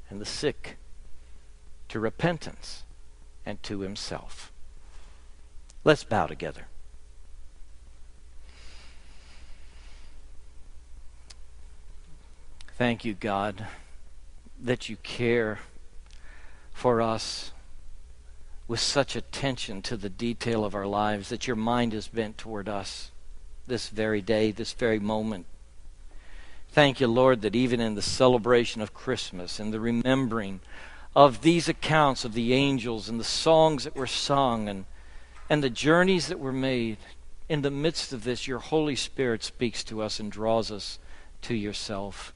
and 0.08 0.20
the 0.20 0.26
sick 0.26 0.76
to 1.88 2.00
repentance 2.00 2.82
and 3.46 3.62
to 3.62 3.80
himself. 3.80 4.52
Let's 5.84 6.04
bow 6.04 6.26
together. 6.26 6.66
Thank 12.80 13.04
you, 13.04 13.12
God, 13.12 13.66
that 14.58 14.88
you 14.88 14.96
care 15.02 15.58
for 16.72 17.02
us 17.02 17.52
with 18.68 18.80
such 18.80 19.14
attention 19.14 19.82
to 19.82 19.98
the 19.98 20.08
detail 20.08 20.64
of 20.64 20.74
our 20.74 20.86
lives, 20.86 21.28
that 21.28 21.46
your 21.46 21.56
mind 21.56 21.92
is 21.92 22.08
bent 22.08 22.38
toward 22.38 22.70
us 22.70 23.10
this 23.66 23.90
very 23.90 24.22
day, 24.22 24.50
this 24.50 24.72
very 24.72 24.98
moment. 24.98 25.44
Thank 26.70 27.00
you, 27.00 27.06
Lord, 27.06 27.42
that 27.42 27.54
even 27.54 27.80
in 27.80 27.96
the 27.96 28.00
celebration 28.00 28.80
of 28.80 28.94
Christmas 28.94 29.60
and 29.60 29.74
the 29.74 29.78
remembering 29.78 30.60
of 31.14 31.42
these 31.42 31.68
accounts 31.68 32.24
of 32.24 32.32
the 32.32 32.54
angels 32.54 33.10
and 33.10 33.20
the 33.20 33.24
songs 33.24 33.84
that 33.84 33.94
were 33.94 34.06
sung 34.06 34.70
and, 34.70 34.86
and 35.50 35.62
the 35.62 35.68
journeys 35.68 36.28
that 36.28 36.40
were 36.40 36.50
made, 36.50 36.96
in 37.46 37.60
the 37.60 37.70
midst 37.70 38.14
of 38.14 38.24
this, 38.24 38.48
your 38.48 38.60
Holy 38.60 38.96
Spirit 38.96 39.44
speaks 39.44 39.84
to 39.84 40.00
us 40.00 40.18
and 40.18 40.32
draws 40.32 40.70
us 40.70 40.98
to 41.42 41.54
yourself. 41.54 42.32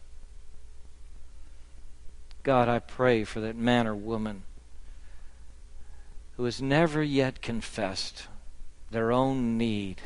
God, 2.45 2.69
I 2.69 2.79
pray 2.79 3.25
for 3.25 3.41
that 3.41 3.57
man 3.57 3.87
or 3.87 3.95
woman 3.95 4.43
who 6.37 6.45
has 6.45 6.61
never 6.61 7.03
yet 7.03 7.41
confessed 7.41 8.27
their 8.91 9.11
own 9.11 9.57
need 9.57 10.03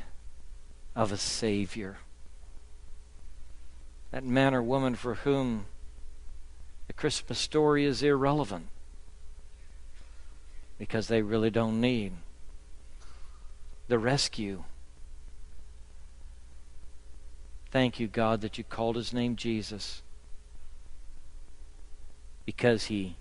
of 0.95 1.11
a 1.11 1.17
Savior. 1.17 1.99
That 4.13 4.23
man 4.23 4.55
or 4.55 4.63
woman 4.63 4.95
for 4.95 5.15
whom 5.15 5.67
the 6.87 6.93
Christmas 6.93 7.41
story 7.41 7.85
is 7.85 8.05
irrelevant 8.05 8.69
because 10.79 11.09
they 11.09 11.23
really 11.23 11.51
don't 11.51 11.81
need 11.81 12.13
the 13.89 13.99
rescue. 13.99 14.63
Thank 17.73 17.99
you, 17.99 18.07
God, 18.07 18.43
that 18.43 18.59
you 18.59 18.65
called 18.65 18.95
his 18.95 19.13
name 19.13 19.35
Jesus 19.35 20.03
because 22.49 22.87
he 22.87 23.15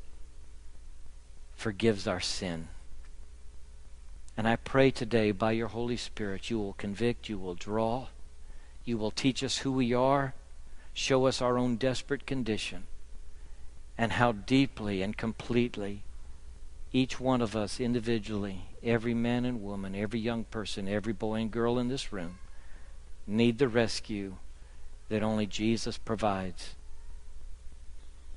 forgives 1.54 2.08
our 2.08 2.22
sin. 2.22 2.70
And 4.38 4.48
I 4.48 4.56
pray 4.56 4.90
today, 4.90 5.32
by 5.32 5.52
your 5.52 5.68
Holy 5.68 5.98
Spirit, 5.98 6.50
you 6.50 6.58
will 6.58 6.72
convict, 6.72 7.28
you 7.28 7.38
will 7.38 7.54
draw, 7.54 8.08
you 8.86 8.98
will 8.98 9.12
teach 9.12 9.44
us 9.44 9.58
who 9.58 9.72
we 9.74 9.94
are, 9.94 10.34
show 10.94 11.26
us 11.26 11.42
our 11.42 11.58
own 11.58 11.76
desperate 11.76 12.26
condition, 12.26 12.84
and 13.98 14.13
how 14.13 14.32
deeply 14.32 15.02
and 15.02 15.18
completely 15.18 16.04
each 16.94 17.20
one 17.20 17.42
of 17.42 17.54
us 17.54 17.82
individually, 17.82 18.70
every 18.82 19.13
man 19.13 19.44
and 19.44 19.62
woman, 19.62 19.94
every 19.94 20.22
young 20.22 20.46
person, 20.46 20.88
every 20.88 21.12
boy 21.12 21.42
and 21.42 21.52
girl 21.52 21.78
in 21.78 21.90
this 21.90 22.13
room, 22.13 22.40
need 23.28 23.58
the 23.58 23.68
rescue 23.68 24.38
that 25.10 25.22
only 25.22 25.46
Jesus 25.46 25.98
provides. 25.98 26.77